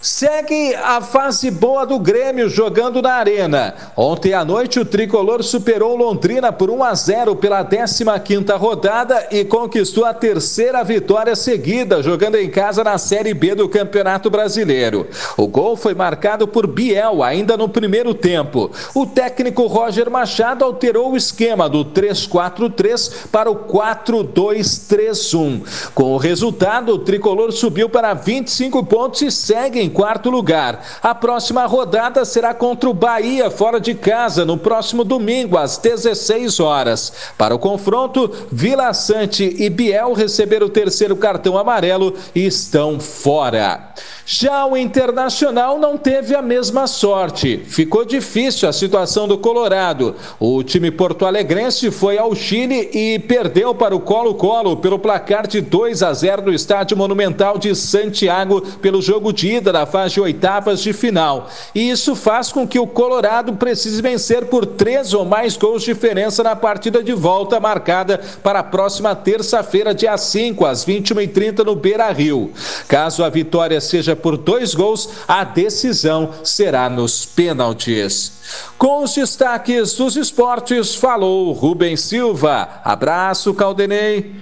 [0.02, 3.76] Segue a fase boa do Grêmio jogando na Arena.
[3.95, 9.45] Ontem à noite o tricolor superou Londrina por 1 a 0 pela 15ª rodada e
[9.45, 15.07] conquistou a terceira vitória seguida jogando em casa na Série B do Campeonato Brasileiro.
[15.38, 18.72] O gol foi marcado por Biel ainda no primeiro tempo.
[18.95, 25.91] O técnico Roger Machado alterou o esquema do 3-4-3 para o 4-2-3-1.
[25.94, 30.84] Com o resultado, o tricolor subiu para 25 pontos e segue em quarto lugar.
[31.04, 36.60] A próxima rodada será contra o Bahia, fora de casa, no próximo domingo, às 16
[36.60, 37.14] horas.
[37.38, 43.94] Para o confronto, Vila Sante e Biel receberam o terceiro cartão amarelo e estão fora.
[44.34, 47.62] Já o Internacional não teve a mesma sorte.
[47.68, 50.16] Ficou difícil a situação do Colorado.
[50.40, 56.02] O time porto-alegrense foi ao Chile e perdeu para o Colo-Colo pelo placar de 2
[56.02, 60.82] a 0 no Estádio Monumental de Santiago pelo jogo de ida da fase de oitavas
[60.82, 61.49] de final.
[61.76, 65.94] E isso faz com que o Colorado precise vencer por três ou mais gols de
[65.94, 71.76] diferença na partida de volta marcada para a próxima terça-feira, dia 5, às 21h30 no
[71.76, 72.52] Beira Rio.
[72.88, 78.72] Caso a vitória seja por dois gols, a decisão será nos pênaltis.
[78.77, 82.81] Com os destaques dos esportes, falou Rubens Silva.
[82.84, 84.35] Abraço, Caldenei.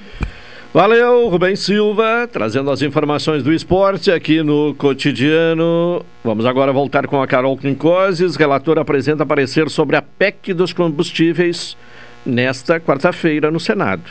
[0.72, 6.06] Valeu, Rubem Silva, trazendo as informações do esporte aqui no cotidiano.
[6.24, 8.36] Vamos agora voltar com a Carol Quincoses.
[8.36, 11.76] Relator apresenta parecer sobre a PEC dos combustíveis
[12.24, 14.04] nesta quarta-feira no Senado.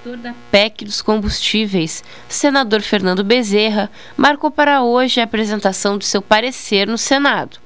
[0.00, 6.22] Relator da PEC dos combustíveis, senador Fernando Bezerra, marcou para hoje a apresentação de seu
[6.22, 7.58] parecer no Senado.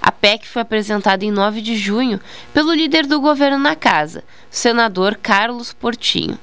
[0.00, 2.20] A PEC foi apresentada em 9 de junho
[2.52, 6.38] pelo líder do governo na casa, senador Carlos Portinho.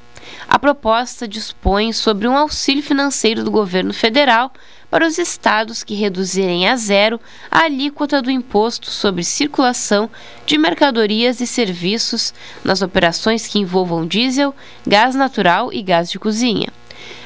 [0.47, 4.51] A proposta dispõe sobre um auxílio financeiro do governo federal
[4.93, 10.07] para os estados que reduzirem a zero a alíquota do imposto sobre circulação
[10.45, 12.31] de mercadorias e serviços
[12.63, 14.53] nas operações que envolvam diesel,
[14.85, 16.67] gás natural e gás de cozinha.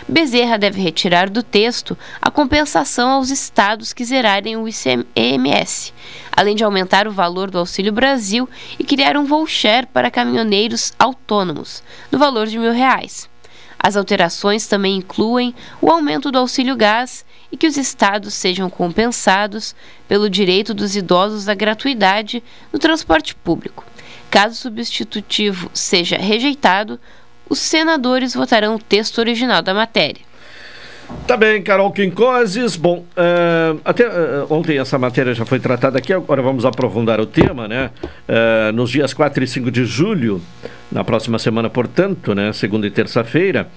[0.07, 5.94] Bezerra deve retirar do texto a compensação aos estados que zerarem o ICMS,
[6.31, 8.48] além de aumentar o valor do Auxílio Brasil
[8.80, 13.30] e criar um voucher para caminhoneiros autônomos, no valor de mil reais.
[13.77, 19.76] As alterações também incluem o aumento do auxílio gás e que os estados sejam compensados
[20.07, 23.86] pelo direito dos idosos à gratuidade no transporte público.
[24.30, 26.99] Caso o substitutivo seja rejeitado,
[27.49, 30.28] os senadores votarão o texto original da matéria.
[31.26, 32.76] Tá bem, Carol Quincoses.
[32.76, 37.26] Bom, uh, até uh, ontem essa matéria já foi tratada aqui, agora vamos aprofundar o
[37.26, 37.91] tema, né?
[38.03, 40.41] Uh, nos dias 4 e 5 de julho,
[40.91, 42.52] na próxima semana, portanto, né?
[42.52, 43.69] Segunda e terça-feira,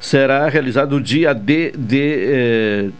[0.00, 2.90] será realizado o dia de, dia D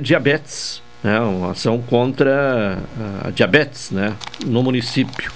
[0.00, 1.20] diabetes, né?
[1.20, 2.78] Uma ação contra
[3.24, 4.14] a diabetes, né?
[4.46, 5.30] No município.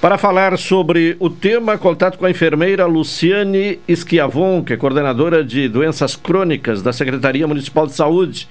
[0.00, 5.68] Para falar sobre o tema, contato com a enfermeira Luciane Esquiavon, que é coordenadora de
[5.68, 8.48] doenças crônicas da Secretaria Municipal de Saúde.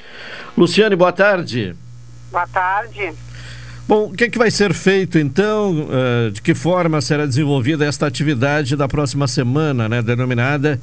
[0.58, 1.74] Luciane, boa tarde.
[2.30, 3.14] Boa tarde.
[3.88, 5.88] Bom, o que, é que vai ser feito então?
[5.88, 10.78] Uh, de que forma será desenvolvida esta atividade da próxima semana, né, denominada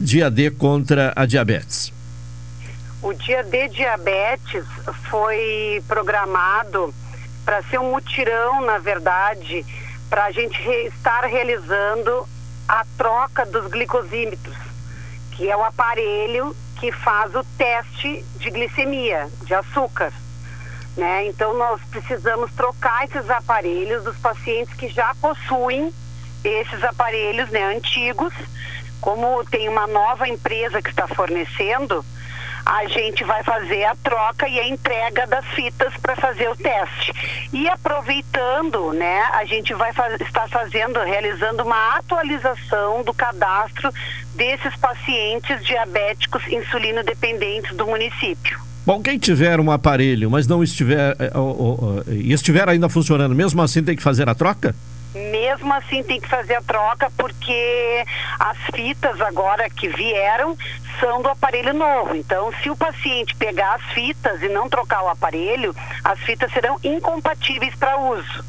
[0.00, 1.92] Dia D contra a diabetes?
[3.06, 4.64] O Dia D diabetes
[5.08, 6.92] foi programado
[7.44, 9.64] para ser um mutirão, na verdade,
[10.10, 12.28] para a gente estar realizando
[12.66, 14.56] a troca dos glicosímetros,
[15.30, 20.12] que é o aparelho que faz o teste de glicemia, de açúcar.
[20.96, 21.26] Né?
[21.26, 25.94] Então nós precisamos trocar esses aparelhos dos pacientes que já possuem
[26.42, 28.34] esses aparelhos né, antigos.
[29.00, 32.04] Como tem uma nova empresa que está fornecendo,
[32.66, 37.12] a gente vai fazer a troca e a entrega das fitas para fazer o teste.
[37.52, 43.92] E aproveitando, né, a gente vai estar fazendo, realizando uma atualização do cadastro
[44.34, 48.58] desses pacientes diabéticos insulino dependentes do município.
[48.84, 51.32] Bom, quem tiver um aparelho, mas não estiver eh,
[52.08, 54.74] e estiver ainda funcionando, mesmo assim tem que fazer a troca?
[55.30, 58.04] Mesmo assim tem que fazer a troca porque
[58.38, 60.56] as fitas agora que vieram
[61.00, 62.14] são do aparelho novo.
[62.14, 65.74] Então, se o paciente pegar as fitas e não trocar o aparelho,
[66.04, 68.44] as fitas serão incompatíveis para uso.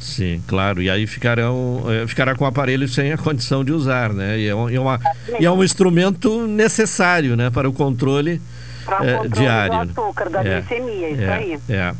[0.00, 0.80] Sim, claro.
[0.80, 4.38] E aí ficarão, eh, ficará com o aparelho sem a condição de usar, né?
[4.38, 5.00] E é, um, e é uma,
[5.40, 8.40] e é um instrumento necessário, né, para o controle,
[8.84, 9.86] Para o eh, controle diário.
[9.86, 11.58] do açúcar, da É, glicemia, isso é, aí.
[11.68, 11.92] É.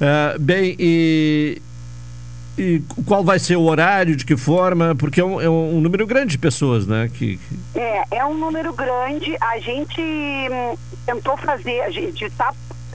[0.00, 1.60] Ah, bem, e,
[2.58, 4.94] e qual vai ser o horário, de que forma?
[4.94, 7.10] Porque é um, é um número grande de pessoas, né?
[7.12, 9.36] Que, que- É, é um número grande.
[9.40, 12.52] A gente hum, tentou fazer, a gente tá,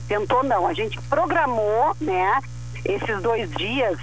[0.08, 2.38] tentou não, a gente programou, né,
[2.84, 3.98] esses dois dias.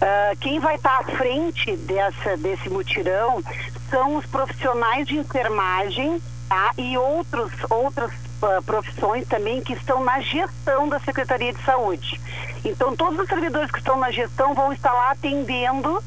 [0.00, 3.42] ah, quem vai estar à frente dessa, desse mutirão
[3.90, 6.72] são os profissionais de enfermagem tá?
[6.78, 8.10] e outros, outras
[8.42, 12.20] ah, profissões também que estão na gestão da Secretaria de Saúde.
[12.64, 16.02] Então, todos os servidores que estão na gestão vão estar lá atendendo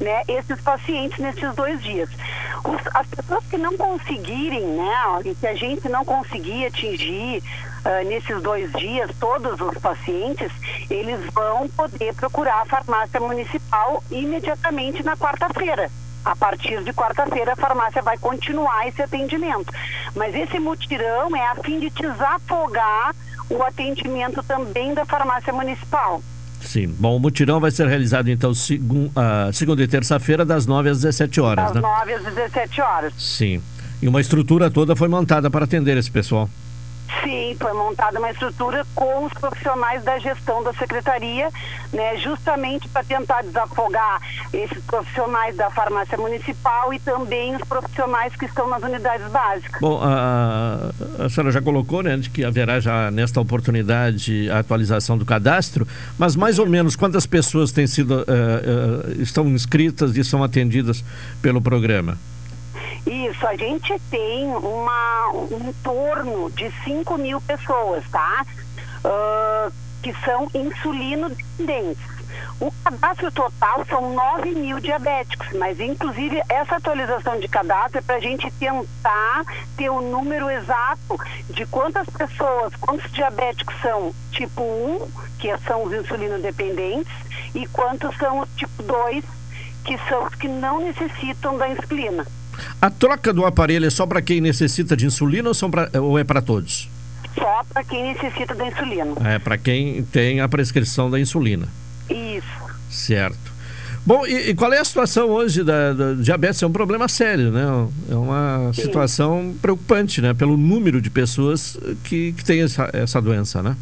[0.00, 2.08] né, esses pacientes nesses dois dias.
[2.64, 4.92] Os- as pessoas que não conseguirem, né,
[5.38, 7.42] que a gente não conseguir atingir
[7.84, 10.50] ah, nesses dois dias todos os pacientes,
[10.90, 15.90] eles vão poder procurar a farmácia municipal imediatamente na quarta-feira.
[16.28, 19.72] A partir de quarta-feira, a farmácia vai continuar esse atendimento.
[20.14, 23.14] Mas esse mutirão é a fim de desafogar
[23.48, 26.22] o atendimento também da farmácia municipal.
[26.60, 26.86] sim.
[26.98, 30.98] Bom, o mutirão vai ser realizado então segun, ah, segunda e terça-feira, das 9 às
[31.00, 31.80] 17 horas, Das né?
[31.80, 33.14] 9 às 17 horas.
[33.16, 33.62] Sim.
[34.02, 36.48] E uma estrutura toda foi montada para atender esse pessoal.
[37.22, 41.48] Sim, foi montada uma estrutura com os profissionais da gestão da secretaria,
[41.92, 44.20] né, justamente para tentar desafogar
[44.52, 49.80] esses profissionais da farmácia municipal e também os profissionais que estão nas unidades básicas.
[49.80, 55.16] Bom, a, a senhora já colocou, né, de que haverá já nesta oportunidade a atualização
[55.16, 60.22] do cadastro, mas mais ou menos quantas pessoas têm sido, eh, eh, estão inscritas e
[60.22, 61.02] são atendidas
[61.40, 62.18] pelo programa?
[63.08, 68.44] Isso, a gente tem uma, um torno de 5 mil pessoas, tá?
[69.02, 69.70] Ah,
[70.02, 72.18] que são insulino dependentes.
[72.60, 78.16] O cadastro total são 9 mil diabéticos, mas inclusive essa atualização de cadastro é para
[78.16, 79.44] a gente tentar
[79.76, 81.16] ter o número exato
[81.48, 87.12] de quantas pessoas, quantos diabéticos são tipo 1, que são os insulino dependentes,
[87.54, 89.24] e quantos são os tipo 2,
[89.84, 92.26] que são os que não necessitam da insulina.
[92.80, 96.18] A troca do aparelho é só para quem necessita de insulina ou, são pra, ou
[96.18, 96.88] é para todos?
[97.34, 99.14] Só para quem necessita da insulina.
[99.24, 101.68] É para quem tem a prescrição da insulina.
[102.08, 102.46] Isso.
[102.90, 103.58] Certo.
[104.04, 106.62] Bom, e, e qual é a situação hoje da, da diabetes?
[106.62, 107.64] É um problema sério, né?
[108.10, 108.82] É uma Sim.
[108.82, 110.32] situação preocupante, né?
[110.32, 113.76] Pelo número de pessoas que, que têm essa, essa doença, né?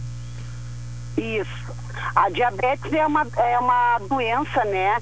[1.17, 1.67] Isso.
[2.15, 4.99] A diabetes é uma, é uma doença, né?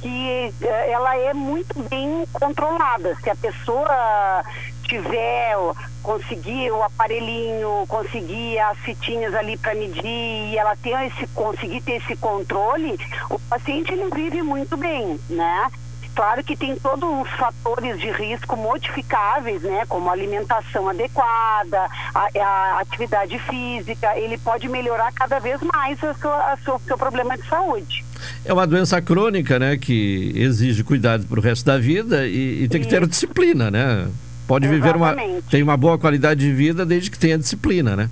[0.00, 3.16] Que eh, ela é muito bem controlada.
[3.22, 4.44] Se a pessoa
[4.84, 5.54] tiver,
[6.02, 11.96] conseguir o aparelhinho, conseguir as fitinhas ali para medir e ela ter esse, conseguir ter
[11.96, 12.98] esse controle,
[13.28, 15.70] o paciente ele vive muito bem, né?
[16.18, 19.86] Claro que tem todos os fatores de risco modificáveis, né?
[19.86, 26.98] Como alimentação adequada, a, a atividade física, ele pode melhorar cada vez mais o seu,
[26.98, 28.04] problema de saúde.
[28.44, 29.76] É uma doença crônica, né?
[29.76, 34.08] Que exige cuidado para o resto da vida e, e tem que ter disciplina, né?
[34.48, 35.12] Pode viver uma.
[35.12, 35.48] Exatamente.
[35.48, 38.10] Tem uma boa qualidade de vida desde que tenha disciplina, né?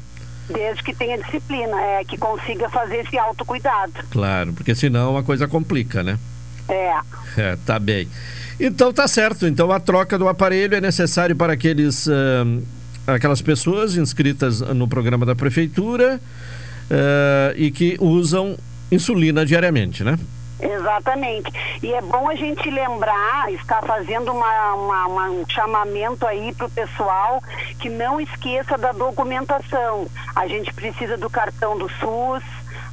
[0.48, 3.94] Desde que tenha disciplina, é, que consiga fazer esse autocuidado.
[4.12, 6.16] Claro, porque senão a coisa complica, né?
[6.68, 6.94] É.
[7.36, 8.09] É, tá bem.
[8.59, 9.47] Então tá certo.
[9.47, 12.60] Então a troca do aparelho é necessário para aqueles, ahn,
[13.06, 16.20] aquelas pessoas inscritas no programa da prefeitura
[16.90, 18.56] ah, e que usam
[18.90, 20.18] insulina diariamente, né?
[20.59, 21.52] Exatamente.
[21.82, 26.66] E é bom a gente lembrar, estar fazendo uma, uma- uma- um chamamento aí para
[26.66, 27.43] o pessoal
[27.78, 30.06] que não esqueça da documentação.
[30.34, 32.43] A gente precisa do cartão do SUS,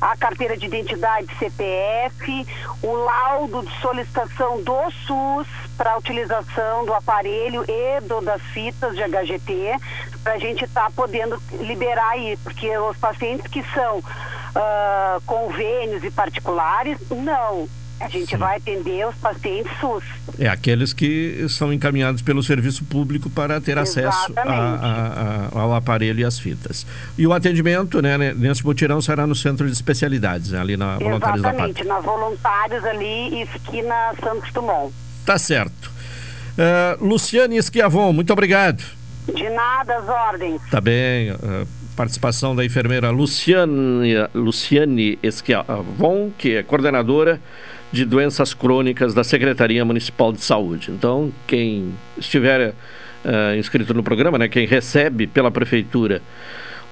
[0.03, 2.45] a carteira de identidade CPF,
[2.81, 5.47] o laudo de solicitação do SUS
[5.77, 9.77] para utilização do aparelho e do, das fitas de HGT,
[10.21, 14.03] para a gente estar podendo liberar aí, porque os pacientes que são
[14.55, 17.67] ah, convênios e particulares, não.
[17.99, 20.03] A gente vai atender os pacientes SUS.
[20.37, 25.73] É, aqueles que são encaminhados pelo serviço público para ter acesso a, a, a, ao
[25.73, 26.85] aparelho e às fitas.
[27.17, 31.41] E o atendimento, né, nesse mutirão será no centro de especialidades, né, ali na Voluntários
[31.41, 31.69] da Pátria.
[31.69, 34.93] Exatamente, na Voluntários ali, esquina Santos Dumont.
[35.25, 35.91] Tá certo.
[36.53, 38.83] Uh, Luciane Esquiavon, muito obrigado.
[39.33, 40.61] De nada, as ordens.
[40.69, 41.31] Tá bem.
[41.31, 47.39] Uh, participação da enfermeira Luciane, Luciane Esquiavon, que é coordenadora
[47.93, 50.89] de doenças crônicas da Secretaria Municipal de Saúde.
[50.89, 56.19] Então, quem estiver uh, inscrito no programa, né, quem recebe pela prefeitura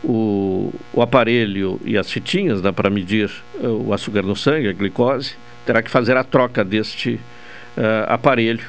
[0.04, 4.74] o, o aparelho e as fitinhas né, para medir uh, o açúcar no sangue, a
[4.74, 5.34] glicose,
[5.66, 7.20] terá que fazer a troca deste
[7.76, 8.64] uh, aparelho.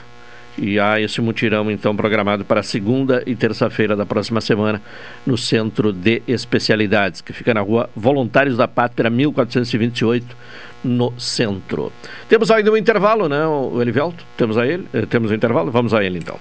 [0.58, 4.82] E há esse mutirão, então, programado para segunda e terça-feira da próxima semana
[5.24, 10.36] no Centro de Especialidades, que fica na rua Voluntários da Pátria, 1428,
[10.84, 11.92] no centro.
[12.28, 13.38] Temos ainda um intervalo, né,
[13.80, 14.24] Elivelto?
[14.36, 14.86] Temos a ele?
[14.92, 15.70] Eh, temos um intervalo?
[15.70, 16.36] Vamos a ele então.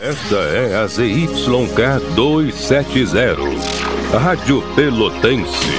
[0.00, 5.70] Esta é a ZYK 270, Rádio Pelotense,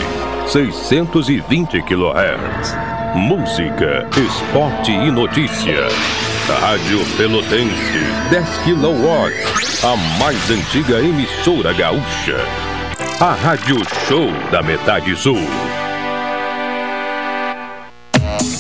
[0.48, 2.76] 620 kHz.
[3.14, 5.88] Música, esporte e notícia.
[6.54, 8.00] Rádio Pelotense,
[8.30, 9.34] 10 kW,
[9.84, 12.38] a mais antiga emissora gaúcha.
[13.20, 13.78] A Rádio
[14.08, 15.40] Show da Metade Sul.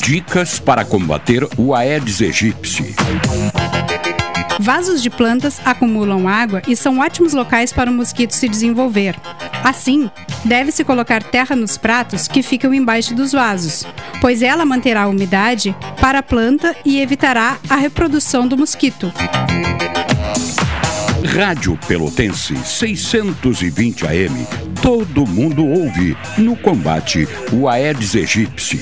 [0.03, 2.95] Dicas para combater o Aedes aegypti.
[4.59, 9.15] Vasos de plantas acumulam água e são ótimos locais para o mosquito se desenvolver.
[9.63, 10.09] Assim,
[10.43, 13.85] deve-se colocar terra nos pratos que ficam embaixo dos vasos,
[14.21, 19.11] pois ela manterá a umidade para a planta e evitará a reprodução do mosquito.
[21.35, 24.47] Rádio Pelotense 620 AM.
[24.81, 28.79] Todo mundo ouve no combate o Aedes aegypti.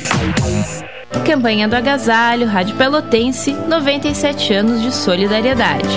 [1.21, 5.87] Campanha do Agasalho, Rádio Pelotense, 97 anos de solidariedade.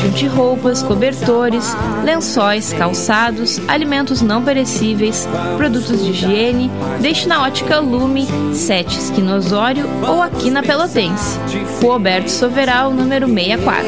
[0.00, 8.26] Junte roupas, cobertores, lençóis, calçados, alimentos não perecíveis, produtos de higiene, deixe na ótica Lume,
[8.52, 11.38] 7 Esquina Osório ou aqui na Pelotense.
[11.80, 13.86] Rua Alberto Soveral, número 64.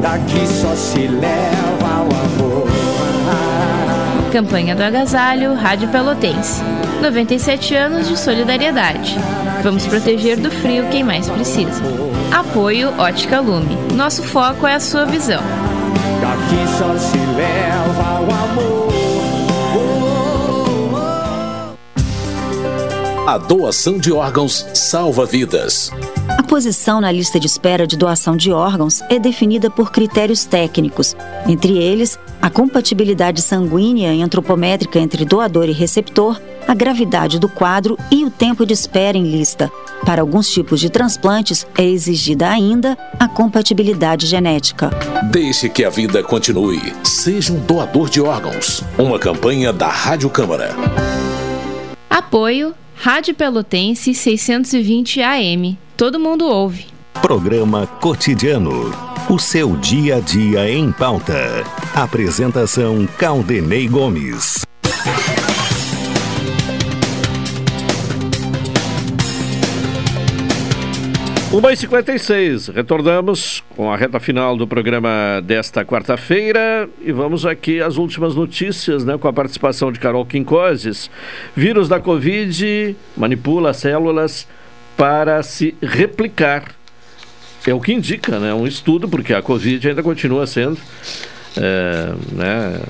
[0.00, 2.25] Daqui só se leva o.
[4.32, 6.62] Campanha do Agasalho, Rádio Pelotense.
[7.00, 9.16] 97 anos de solidariedade.
[9.62, 11.82] Vamos proteger do frio quem mais precisa.
[12.32, 13.76] Apoio Ótica Lume.
[13.94, 15.42] Nosso foco é a sua visão.
[16.20, 18.86] Daqui só se leva o amor.
[23.26, 25.90] A doação de órgãos salva vidas.
[26.46, 31.16] A posição na lista de espera de doação de órgãos é definida por critérios técnicos,
[31.44, 37.98] entre eles a compatibilidade sanguínea e antropométrica entre doador e receptor, a gravidade do quadro
[38.12, 39.72] e o tempo de espera em lista.
[40.04, 44.90] Para alguns tipos de transplantes, é exigida ainda a compatibilidade genética.
[45.32, 46.94] Deixe que a vida continue.
[47.02, 48.84] Seja um doador de órgãos.
[48.96, 50.76] Uma campanha da Rádio Câmara.
[52.08, 55.76] Apoio Rádio Pelotense 620 AM.
[55.96, 56.84] Todo mundo ouve.
[57.22, 58.92] Programa Cotidiano.
[59.30, 61.64] O seu dia a dia em pauta.
[61.94, 64.66] Apresentação Caldenei Gomes.
[71.50, 77.80] Uma e 56 retornamos com a reta final do programa desta quarta-feira e vamos aqui
[77.80, 81.10] às últimas notícias, né, com a participação de Carol Quincoses.
[81.56, 84.46] Vírus da Covid manipula células
[84.96, 86.74] para se replicar.
[87.66, 90.78] É o que indica, né, um estudo, porque a Covid ainda continua sendo
[91.56, 92.80] é, né,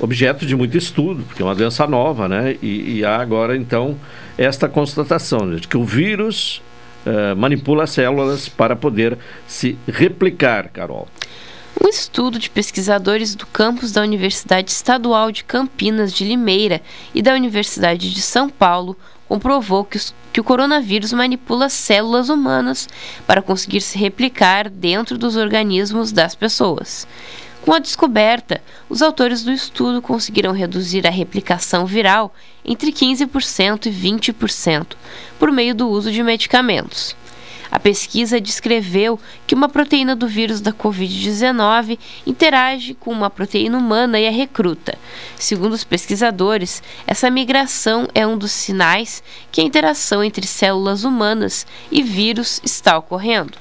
[0.00, 3.96] objeto de muito estudo, porque é uma doença nova, né, e, e há agora então
[4.36, 6.62] esta constatação de que o vírus
[7.06, 9.16] Uh, manipula células para poder
[9.46, 11.06] se replicar, Carol.
[11.80, 16.82] Um estudo de pesquisadores do campus da Universidade Estadual de Campinas de Limeira
[17.14, 18.96] e da Universidade de São Paulo
[19.28, 22.88] comprovou que, os, que o coronavírus manipula células humanas
[23.26, 27.06] para conseguir se replicar dentro dos organismos das pessoas.
[27.62, 32.32] Com a descoberta, os autores do estudo conseguiram reduzir a replicação viral
[32.64, 34.94] entre 15% e 20%
[35.36, 37.16] por meio do uso de medicamentos.
[37.76, 44.18] A pesquisa descreveu que uma proteína do vírus da Covid-19 interage com uma proteína humana
[44.18, 44.96] e a recruta.
[45.38, 49.22] Segundo os pesquisadores, essa migração é um dos sinais
[49.52, 53.58] que a interação entre células humanas e vírus está ocorrendo.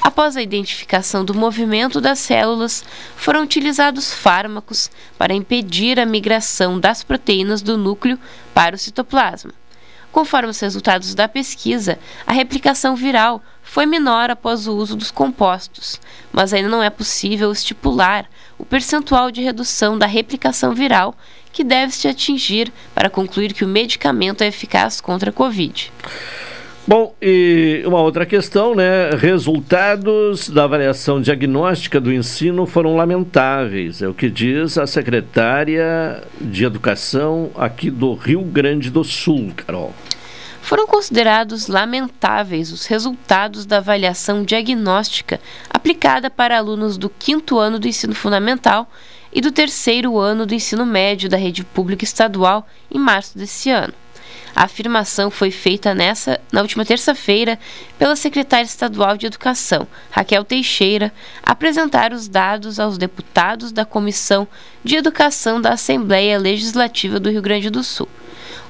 [0.00, 2.82] Após a identificação do movimento das células,
[3.14, 8.18] foram utilizados fármacos para impedir a migração das proteínas do núcleo
[8.54, 9.52] para o citoplasma.
[10.14, 16.00] Conforme os resultados da pesquisa, a replicação viral foi menor após o uso dos compostos,
[16.32, 21.16] mas ainda não é possível estipular o percentual de redução da replicação viral
[21.52, 25.92] que deve se atingir para concluir que o medicamento é eficaz contra a Covid.
[26.86, 29.08] Bom, e uma outra questão, né?
[29.18, 36.62] Resultados da avaliação diagnóstica do ensino foram lamentáveis, é o que diz a secretária de
[36.62, 39.94] Educação aqui do Rio Grande do Sul, Carol.
[40.60, 45.40] Foram considerados lamentáveis os resultados da avaliação diagnóstica
[45.70, 48.90] aplicada para alunos do quinto ano do ensino fundamental
[49.32, 54.03] e do terceiro ano do ensino médio da rede pública estadual em março desse ano.
[54.54, 57.58] A afirmação foi feita nessa, na última terça-feira
[57.98, 61.12] pela secretária estadual de Educação, Raquel Teixeira,
[61.42, 64.46] apresentar os dados aos deputados da Comissão
[64.84, 68.08] de Educação da Assembleia Legislativa do Rio Grande do Sul.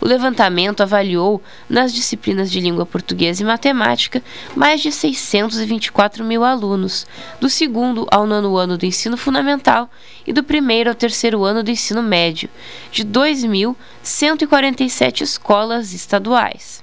[0.00, 4.20] O levantamento avaliou, nas disciplinas de língua portuguesa e matemática,
[4.54, 7.06] mais de 624 mil alunos,
[7.40, 9.88] do segundo ao nono ano do ensino fundamental
[10.26, 12.48] e do primeiro ao terceiro ano do ensino médio,
[12.90, 16.82] de 2.147 escolas estaduais.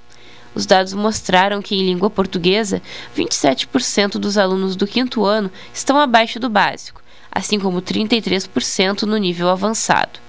[0.53, 2.81] Os dados mostraram que, em língua portuguesa,
[3.15, 7.01] 27% dos alunos do quinto ano estão abaixo do básico,
[7.31, 10.19] assim como 33% no nível avançado.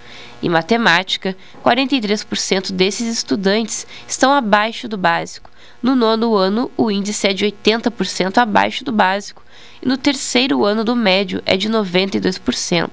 [0.43, 5.48] Em matemática, 43% desses estudantes estão abaixo do básico.
[5.81, 9.43] No nono ano, o índice é de 80% abaixo do básico,
[9.81, 12.90] e no terceiro ano do médio é de 92%.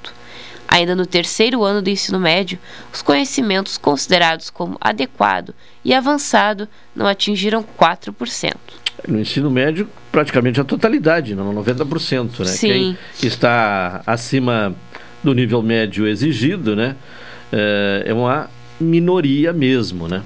[0.68, 2.60] Ainda no terceiro ano do ensino médio,
[2.94, 8.56] os conhecimentos considerados como adequado e avançado não atingiram 4%.
[9.08, 12.46] No ensino médio, praticamente a totalidade, não 90%, né?
[12.46, 12.98] Sim.
[13.18, 14.76] Quem está acima
[15.24, 16.96] do nível médio exigido, né?
[17.52, 18.50] É, é uma
[18.80, 20.24] minoria mesmo, né?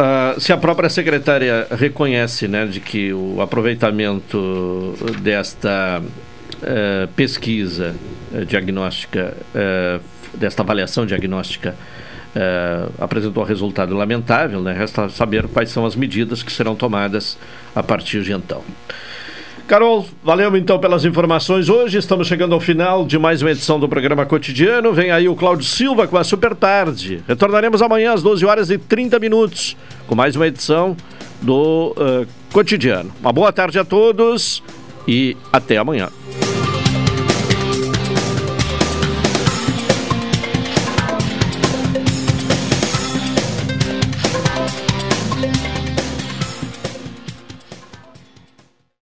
[0.00, 7.94] Uh, se a própria secretária reconhece né, de que o aproveitamento desta uh, pesquisa
[8.32, 9.36] uh, diagnóstica,
[10.32, 11.74] desta avaliação diagnóstica,
[12.98, 17.36] apresentou resultado lamentável, né, resta saber quais são as medidas que serão tomadas
[17.74, 18.62] a partir de então.
[19.70, 21.68] Carol, valeu então pelas informações.
[21.68, 24.92] Hoje estamos chegando ao final de mais uma edição do programa cotidiano.
[24.92, 27.22] Vem aí o Cláudio Silva com a Super Tarde.
[27.28, 29.76] Retornaremos amanhã às 12 horas e 30 minutos
[30.08, 30.96] com mais uma edição
[31.40, 33.12] do uh, cotidiano.
[33.20, 34.60] Uma boa tarde a todos
[35.06, 36.08] e até amanhã.